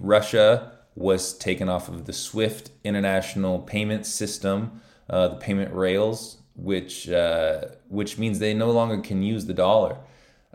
Russia 0.00 0.72
was 0.96 1.36
taken 1.38 1.68
off 1.68 1.88
of 1.88 2.06
the 2.06 2.12
SWIFT 2.12 2.70
international 2.82 3.60
payment 3.60 4.06
system, 4.06 4.80
uh, 5.08 5.28
the 5.28 5.36
payment 5.36 5.72
rails, 5.72 6.38
which 6.56 7.08
uh, 7.08 7.66
which 7.88 8.18
means 8.18 8.38
they 8.38 8.54
no 8.54 8.70
longer 8.70 8.98
can 8.98 9.22
use 9.22 9.46
the 9.46 9.54
dollar. 9.54 9.98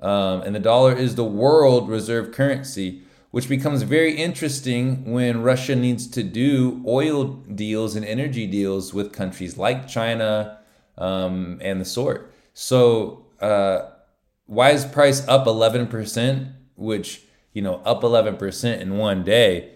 Um, 0.02 0.42
and 0.42 0.54
the 0.54 0.60
dollar 0.60 0.94
is 0.94 1.16
the 1.16 1.24
world 1.24 1.88
reserve 1.88 2.34
currency, 2.34 3.04
which 3.32 3.48
becomes 3.48 3.84
very 3.84 4.14
interesting 4.14 5.12
when 5.12 5.42
Russia 5.42 5.76
needs 5.76 6.08
to 6.08 6.24
do 6.24 6.84
oil 6.86 7.26
deals 7.26 7.96
and 7.96 8.06
energy 8.06 8.46
deals 8.46 8.94
with 8.94 9.14
countries 9.14 9.58
like 9.58 9.88
China 9.88 10.60
um, 10.98 11.60
and 11.62 11.80
the 11.80 11.86
sort. 11.86 12.34
So, 12.54 13.26
uh, 13.42 13.90
why 14.46 14.72
is 14.72 14.86
price 14.86 15.28
up 15.28 15.46
11%, 15.48 16.54
which, 16.76 17.24
you 17.56 17.62
know, 17.62 17.82
up 17.86 18.02
11% 18.02 18.80
in 18.82 18.98
one 18.98 19.24
day? 19.24 19.72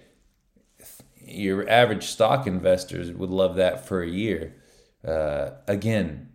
Your 1.16 1.68
average 1.70 2.04
stock 2.04 2.46
investors 2.46 3.12
would 3.12 3.30
love 3.30 3.56
that 3.56 3.88
for 3.88 4.04
a 4.04 4.10
year. 4.10 4.56
Uh, 5.08 5.52
again, 5.66 6.30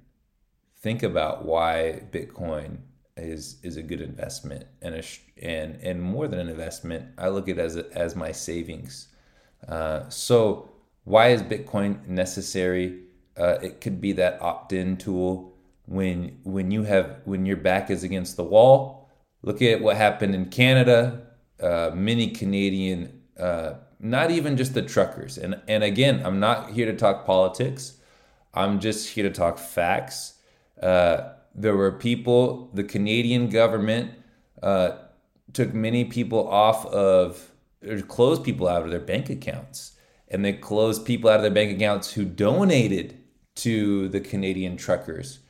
think 0.78 1.02
about 1.02 1.44
why 1.44 2.02
Bitcoin 2.10 2.78
is 3.16 3.58
is 3.62 3.76
a 3.76 3.82
good 3.82 4.00
investment 4.00 4.66
and 4.82 4.96
a 4.96 5.02
and 5.40 5.76
and 5.82 6.02
more 6.02 6.26
than 6.28 6.38
an 6.40 6.48
investment. 6.48 7.10
I 7.18 7.28
look 7.28 7.48
at 7.48 7.58
it 7.58 7.60
as 7.60 7.76
a, 7.76 7.92
as 7.92 8.16
my 8.16 8.32
savings. 8.32 9.08
Uh, 9.68 10.08
so 10.08 10.70
why 11.04 11.28
is 11.28 11.42
Bitcoin 11.42 12.06
necessary? 12.06 13.00
Uh, 13.36 13.58
it 13.62 13.80
could 13.80 14.00
be 14.00 14.12
that 14.12 14.40
opt-in 14.40 14.96
tool 14.96 15.54
when 15.84 16.38
when 16.44 16.70
you 16.70 16.84
have 16.84 17.20
when 17.24 17.44
your 17.44 17.58
back 17.58 17.90
is 17.90 18.02
against 18.02 18.36
the 18.36 18.44
wall. 18.44 19.10
Look 19.42 19.60
at 19.60 19.82
what 19.82 19.96
happened 19.96 20.34
in 20.34 20.46
Canada. 20.46 21.23
Uh, 21.60 21.90
many 21.94 22.28
Canadian, 22.30 23.22
uh, 23.38 23.74
not 24.00 24.30
even 24.30 24.56
just 24.56 24.74
the 24.74 24.82
truckers, 24.82 25.38
and 25.38 25.60
and 25.68 25.84
again, 25.84 26.20
I'm 26.24 26.40
not 26.40 26.70
here 26.70 26.86
to 26.86 26.96
talk 26.96 27.24
politics. 27.24 27.98
I'm 28.54 28.80
just 28.80 29.10
here 29.10 29.24
to 29.24 29.34
talk 29.34 29.58
facts. 29.58 30.34
Uh, 30.80 31.32
there 31.54 31.76
were 31.76 31.92
people, 31.92 32.70
the 32.74 32.84
Canadian 32.84 33.48
government 33.48 34.12
uh, 34.62 34.96
took 35.52 35.72
many 35.72 36.04
people 36.04 36.48
off 36.48 36.86
of, 36.86 37.50
or 37.86 38.00
closed 38.02 38.44
people 38.44 38.68
out 38.68 38.82
of 38.82 38.90
their 38.90 39.00
bank 39.00 39.30
accounts. 39.30 39.92
And 40.28 40.44
they 40.44 40.52
closed 40.52 41.04
people 41.04 41.30
out 41.30 41.36
of 41.36 41.42
their 41.42 41.50
bank 41.50 41.76
accounts 41.76 42.12
who 42.12 42.24
donated 42.24 43.18
to 43.56 44.08
the 44.08 44.20
Canadian 44.20 44.76
truckers. 44.76 45.40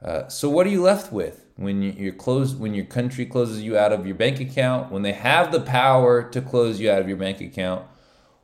Uh, 0.00 0.28
so 0.28 0.48
what 0.48 0.66
are 0.66 0.70
you 0.70 0.82
left 0.82 1.12
with 1.12 1.44
when 1.58 1.82
you're 1.82 2.12
closed? 2.12 2.58
When 2.58 2.72
your 2.72 2.84
country 2.84 3.26
closes 3.26 3.62
you 3.62 3.76
out 3.76 3.92
of 3.92 4.06
your 4.06 4.14
bank 4.14 4.40
account, 4.40 4.92
when 4.92 5.02
they 5.02 5.12
have 5.12 5.50
the 5.50 5.60
power 5.60 6.22
to 6.30 6.40
close 6.40 6.78
you 6.78 6.90
out 6.90 7.00
of 7.00 7.08
your 7.08 7.16
bank 7.16 7.40
account, 7.40 7.84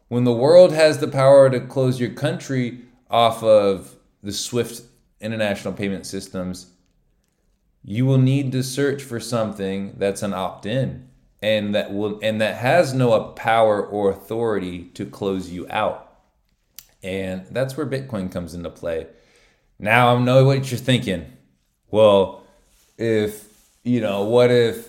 when 0.09 0.24
the 0.24 0.33
world 0.33 0.72
has 0.72 0.98
the 0.98 1.09
power 1.09 1.48
to 1.48 1.61
close 1.61 2.00
your 2.00 2.11
country 2.11 2.81
off 3.09 3.42
of 3.42 3.94
the 4.22 4.33
SWIFT 4.33 4.83
international 5.20 5.74
payment 5.74 6.07
systems, 6.07 6.72
you 7.85 8.05
will 8.05 8.18
need 8.18 8.50
to 8.50 8.64
search 8.64 9.03
for 9.03 9.20
something 9.20 9.94
that's 9.96 10.22
an 10.22 10.35
opt-in 10.35 11.09
and 11.40 11.74
that 11.74 11.92
will 11.92 12.18
and 12.20 12.40
that 12.40 12.57
has 12.57 12.94
no 12.94 13.20
power 13.33 13.85
or 13.85 14.11
authority 14.11 14.85
to 14.94 15.07
close 15.07 15.50
you 15.50 15.68
out. 15.70 16.16
And 17.03 17.46
that's 17.50 17.77
where 17.77 17.87
Bitcoin 17.87 18.33
comes 18.33 18.55
into 18.55 18.70
play. 18.70 19.07
Now 19.79 20.16
I 20.16 20.20
know 20.20 20.44
what 20.46 20.70
you're 20.70 20.81
thinking. 20.81 21.31
Well, 21.90 22.44
if 22.97 23.49
you 23.83 24.01
know, 24.01 24.25
what 24.25 24.51
if 24.51 24.89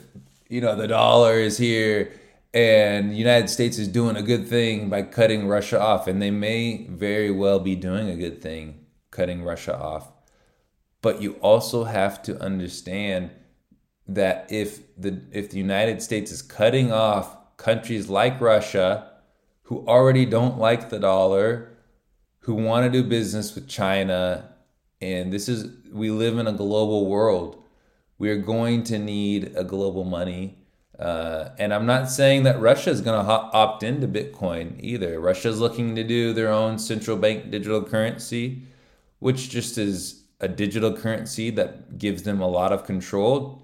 you 0.49 0.61
know 0.61 0.75
the 0.75 0.87
dollar 0.87 1.33
is 1.33 1.57
here 1.57 2.11
and 2.53 3.11
the 3.11 3.15
United 3.15 3.49
States 3.49 3.77
is 3.77 3.87
doing 3.87 4.15
a 4.15 4.21
good 4.21 4.47
thing 4.47 4.89
by 4.89 5.01
cutting 5.01 5.47
Russia 5.47 5.79
off, 5.79 6.07
and 6.07 6.21
they 6.21 6.31
may 6.31 6.87
very 6.89 7.29
well 7.29 7.59
be 7.59 7.75
doing 7.75 8.09
a 8.09 8.15
good 8.15 8.41
thing 8.41 8.85
cutting 9.11 9.43
Russia 9.43 9.77
off. 9.77 10.11
But 11.01 11.21
you 11.21 11.33
also 11.41 11.83
have 11.83 12.23
to 12.23 12.39
understand 12.41 13.31
that 14.07 14.47
if 14.49 14.79
the 14.97 15.21
if 15.31 15.49
the 15.49 15.57
United 15.57 16.01
States 16.01 16.31
is 16.31 16.41
cutting 16.41 16.91
off 16.91 17.57
countries 17.57 18.09
like 18.09 18.39
Russia 18.39 19.11
who 19.63 19.85
already 19.87 20.25
don't 20.25 20.59
like 20.59 20.89
the 20.89 20.99
dollar, 20.99 21.75
who 22.39 22.53
want 22.53 22.85
to 22.85 23.01
do 23.01 23.07
business 23.07 23.55
with 23.55 23.67
China, 23.67 24.53
and 25.01 25.33
this 25.33 25.49
is 25.49 25.71
we 25.91 26.11
live 26.11 26.37
in 26.37 26.47
a 26.47 26.53
global 26.53 27.07
world. 27.07 27.61
We 28.17 28.29
are 28.29 28.37
going 28.37 28.83
to 28.85 28.99
need 28.99 29.53
a 29.55 29.63
global 29.63 30.03
money. 30.03 30.57
Uh, 30.97 31.49
and 31.59 31.73
I'm 31.73 31.85
not 31.85 32.09
saying 32.09 32.43
that 32.43 32.59
Russia 32.61 32.89
is 32.89 33.01
going 33.01 33.23
to 33.23 33.31
opt 33.31 33.83
into 33.83 34.07
Bitcoin 34.07 34.75
either. 34.79 35.19
Russia 35.19 35.49
is 35.49 35.59
looking 35.59 35.95
to 35.95 36.03
do 36.03 36.31
their 36.31 36.49
own 36.49 36.79
central 36.79 37.17
bank 37.17 37.51
digital 37.51 37.83
currency, 37.83 38.63
which 39.19 39.49
just 39.49 39.77
is 39.77 40.23
a 40.39 40.47
digital 40.47 40.95
currency 40.95 41.49
that 41.49 41.97
gives 41.97 42.23
them 42.23 42.41
a 42.41 42.47
lot 42.47 42.71
of 42.71 42.85
control. 42.85 43.61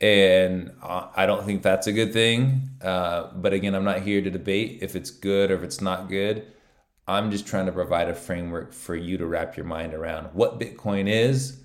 And 0.00 0.72
I 0.82 1.24
don't 1.26 1.44
think 1.44 1.62
that's 1.62 1.86
a 1.86 1.92
good 1.92 2.12
thing. 2.12 2.70
Uh, 2.82 3.28
but 3.34 3.52
again, 3.52 3.74
I'm 3.74 3.84
not 3.84 4.02
here 4.02 4.20
to 4.20 4.30
debate 4.30 4.80
if 4.82 4.96
it's 4.96 5.10
good 5.10 5.50
or 5.50 5.54
if 5.54 5.62
it's 5.62 5.80
not 5.80 6.08
good. 6.08 6.46
I'm 7.06 7.30
just 7.30 7.46
trying 7.46 7.66
to 7.66 7.72
provide 7.72 8.08
a 8.08 8.14
framework 8.14 8.72
for 8.72 8.96
you 8.96 9.18
to 9.18 9.26
wrap 9.26 9.56
your 9.56 9.66
mind 9.66 9.94
around 9.94 10.30
what 10.32 10.58
Bitcoin 10.58 11.08
is, 11.08 11.60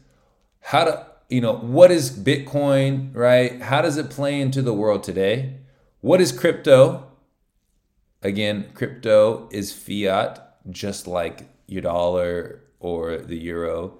how 0.59 0.83
to, 0.83 1.05
you 1.29 1.41
know, 1.41 1.53
what 1.53 1.91
is 1.91 2.11
Bitcoin, 2.11 3.15
right? 3.15 3.61
How 3.61 3.81
does 3.81 3.97
it 3.97 4.09
play 4.09 4.41
into 4.41 4.61
the 4.61 4.73
world 4.73 5.03
today? 5.03 5.57
What 6.01 6.21
is 6.21 6.31
crypto? 6.31 7.05
Again, 8.21 8.71
crypto 8.73 9.47
is 9.51 9.71
fiat, 9.71 10.39
just 10.69 11.07
like 11.07 11.47
your 11.67 11.81
dollar 11.81 12.61
or 12.79 13.17
the 13.17 13.37
euro 13.37 13.99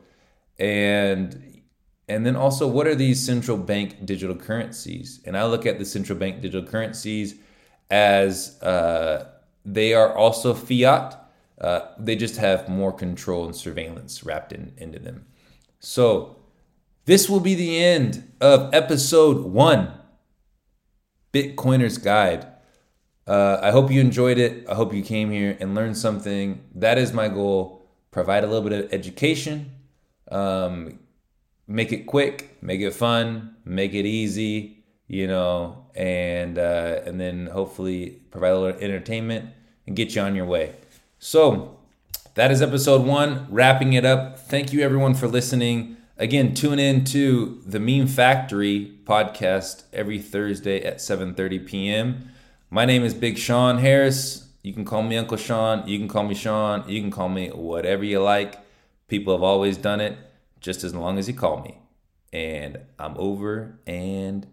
and 0.58 1.62
and 2.08 2.26
then 2.26 2.36
also 2.36 2.68
what 2.68 2.88
are 2.88 2.96
these 2.96 3.24
central 3.24 3.58
bank 3.58 4.06
digital 4.06 4.36
currencies 4.36 5.22
and 5.26 5.38
i 5.38 5.46
look 5.46 5.66
at 5.66 5.80
the 5.80 5.86
central 5.86 6.18
bank 6.18 6.42
digital 6.42 6.68
currencies 6.68 7.36
as 7.92 8.62
uh, 8.62 9.32
they 9.66 9.94
are 9.94 10.14
also 10.16 10.54
fiat 10.54 11.16
uh, 11.62 11.82
they 11.98 12.16
just 12.16 12.38
have 12.38 12.70
more 12.70 12.94
control 12.94 13.46
and 13.46 13.56
surveillance 13.56 14.24
wrapped 14.24 14.54
in, 14.54 14.74
into 14.78 15.00
them 15.00 15.26
so 15.80 16.38
this 17.06 17.30
will 17.30 17.40
be 17.40 17.56
the 17.56 17.84
end 17.84 18.32
of 18.40 18.74
episode 18.74 19.46
one 19.46 19.92
bitcoiner's 21.34 21.98
guide 21.98 22.46
uh, 23.28 23.60
i 23.62 23.72
hope 23.72 23.92
you 23.92 24.00
enjoyed 24.02 24.38
it 24.38 24.68
i 24.70 24.74
hope 24.74 24.94
you 24.94 25.04
came 25.04 25.32
here 25.32 25.58
and 25.60 25.76
learned 25.76 25.98
something 25.98 26.64
that 26.74 26.98
is 26.98 27.14
my 27.14 27.28
goal 27.28 27.86
provide 28.12 28.44
a 28.44 28.48
little 28.48 28.68
bit 28.68 28.86
of 28.86 28.94
education 28.94 29.72
um, 30.32 31.00
make 31.70 31.94
it 31.94 32.08
quick, 32.08 32.58
make 32.62 32.82
it 32.82 32.92
fun, 32.92 33.56
make 33.64 33.94
it 33.94 34.06
easy, 34.06 34.84
you 35.08 35.28
know, 35.28 35.86
and 35.96 36.58
uh, 36.58 37.02
and 37.06 37.22
then 37.22 37.46
hopefully 37.48 38.22
provide 38.32 38.50
a 38.50 38.60
little 38.60 38.82
entertainment 38.82 39.50
and 39.88 39.96
get 39.96 40.16
you 40.16 40.22
on 40.22 40.36
your 40.36 40.46
way. 40.46 40.76
So 41.20 41.80
that 42.34 42.52
is 42.52 42.62
episode 42.62 43.06
one. 43.06 43.48
Wrapping 43.50 43.94
it 43.94 44.04
up. 44.04 44.40
Thank 44.40 44.74
you 44.74 44.82
everyone 44.82 45.14
for 45.14 45.28
listening. 45.28 45.98
Again, 46.20 46.54
tune 46.54 46.80
in 46.80 47.06
to 47.06 47.62
the 47.66 47.80
Meme 47.80 48.06
Factory 48.06 48.92
podcast 49.06 49.84
every 49.94 50.20
Thursday 50.20 50.84
at 50.84 50.98
7:30 50.98 51.66
p.m. 51.66 52.32
My 52.70 52.84
name 52.84 53.06
is 53.06 53.14
Big 53.14 53.38
Sean 53.38 53.78
Harris. 53.78 54.50
You 54.62 54.74
can 54.74 54.84
call 54.84 55.02
me 55.02 55.16
Uncle 55.16 55.38
Sean. 55.38 55.88
You 55.88 55.98
can 55.98 56.10
call 56.10 56.26
me 56.26 56.36
Sean. 56.36 56.84
You 56.90 57.00
can 57.00 57.10
call 57.10 57.30
me 57.30 57.48
whatever 57.52 58.04
you 58.04 58.22
like. 58.22 58.56
People 59.08 59.34
have 59.34 59.44
always 59.44 59.78
done 59.78 60.02
it 60.02 60.18
just 60.60 60.84
as 60.84 60.94
long 60.94 61.18
as 61.18 61.30
you 61.30 61.34
call 61.34 61.62
me. 61.62 61.78
And 62.34 62.80
I'm 63.00 63.16
over 63.18 63.80
and. 63.88 64.46